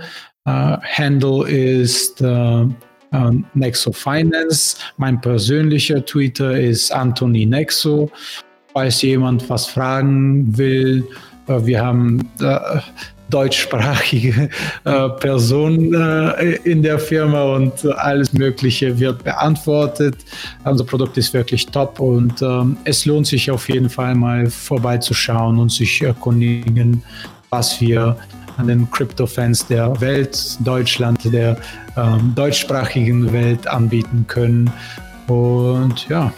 Uh, 0.48 0.78
Handle 0.82 1.48
ist 1.48 2.22
uh, 2.22 2.70
uh, 3.14 3.32
Nexo 3.54 3.92
Finance. 3.92 4.78
Mein 4.98 5.20
persönlicher 5.22 6.04
Twitter 6.06 6.60
ist 6.60 6.92
Anthony 6.92 7.46
Nexo. 7.46 8.10
falls 8.74 9.02
jemand 9.02 9.50
was 9.50 9.66
fragen 9.66 10.58
will. 10.58 11.08
Wir 11.48 11.84
haben 11.84 12.30
deutschsprachige 13.30 14.50
äh, 14.84 15.10
Person 15.10 15.94
äh, 15.94 16.56
in 16.64 16.82
der 16.82 17.00
Firma 17.00 17.56
und 17.56 17.86
alles 17.98 18.34
Mögliche 18.34 19.00
wird 19.00 19.24
beantwortet. 19.24 20.16
Unser 20.64 20.84
Produkt 20.84 21.18
ist 21.18 21.34
wirklich 21.34 21.68
top 21.68 22.00
und 22.00 22.42
ähm, 22.42 22.78
es 22.84 23.06
lohnt 23.06 23.28
sich 23.28 23.50
auf 23.52 23.70
jeden 23.70 23.90
Fall 23.90 24.16
mal 24.16 24.50
vorbeizuschauen 24.50 25.60
und 25.60 25.72
sich 25.72 26.02
erkundigen, 26.02 27.04
was 27.50 27.80
wir 27.82 28.16
an 28.58 28.68
den 28.68 28.90
Crypto-Fans 28.92 29.68
der 29.68 30.00
Welt, 30.02 30.58
Deutschland, 30.60 31.24
der 31.32 31.58
ähm, 31.96 32.34
deutschsprachigen 32.36 33.32
Welt 33.32 33.68
anbieten 33.68 34.26
können. 34.28 34.70
Und 35.28 36.08
ja, 36.10 36.34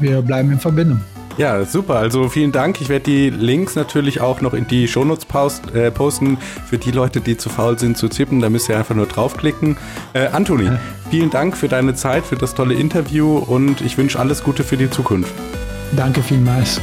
wir 0.00 0.22
bleiben 0.22 0.50
in 0.52 0.58
Verbindung. 0.58 1.00
Ja, 1.38 1.64
super. 1.64 1.96
Also 1.96 2.28
vielen 2.28 2.52
Dank. 2.52 2.80
Ich 2.80 2.88
werde 2.88 3.04
die 3.04 3.30
Links 3.30 3.74
natürlich 3.74 4.20
auch 4.20 4.40
noch 4.40 4.54
in 4.54 4.66
die 4.66 4.86
Shownotes 4.86 5.24
post, 5.24 5.74
äh, 5.74 5.90
posten 5.90 6.38
für 6.66 6.78
die 6.78 6.90
Leute, 6.90 7.20
die 7.20 7.36
zu 7.36 7.48
faul 7.48 7.78
sind 7.78 7.96
zu 7.96 8.08
zippen. 8.08 8.40
Da 8.40 8.50
müsst 8.50 8.68
ihr 8.68 8.76
einfach 8.76 8.94
nur 8.94 9.06
draufklicken. 9.06 9.76
Äh, 10.12 10.26
Anthony, 10.28 10.70
vielen 11.10 11.30
Dank 11.30 11.56
für 11.56 11.68
deine 11.68 11.94
Zeit, 11.94 12.24
für 12.24 12.36
das 12.36 12.54
tolle 12.54 12.74
Interview 12.74 13.38
und 13.38 13.80
ich 13.80 13.96
wünsche 13.98 14.18
alles 14.18 14.42
Gute 14.44 14.64
für 14.64 14.76
die 14.76 14.90
Zukunft. 14.90 15.32
Danke 15.92 16.22
vielmals. 16.22 16.80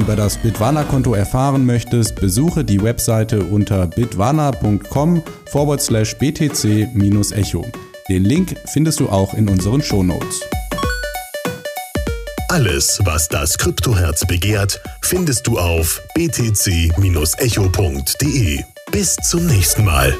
Über 0.00 0.16
das 0.16 0.36
Bitwana-Konto 0.38 1.14
erfahren 1.14 1.64
möchtest, 1.66 2.16
besuche 2.16 2.64
die 2.64 2.82
Webseite 2.82 3.44
unter 3.44 3.86
bitwana.com 3.86 5.22
forward 5.46 5.80
slash 5.80 6.16
btc-echo. 6.16 7.64
Den 8.08 8.24
Link 8.24 8.56
findest 8.66 8.98
du 9.00 9.08
auch 9.08 9.34
in 9.34 9.48
unseren 9.48 9.82
Shownotes. 9.82 10.40
Alles, 12.48 13.00
was 13.04 13.28
das 13.28 13.56
Kryptoherz 13.58 14.26
begehrt, 14.26 14.80
findest 15.02 15.46
du 15.46 15.58
auf 15.58 16.02
btc-echo.de. 16.16 16.90
Bis 18.90 19.14
zum 19.16 19.46
nächsten 19.46 19.84
Mal. 19.84 20.12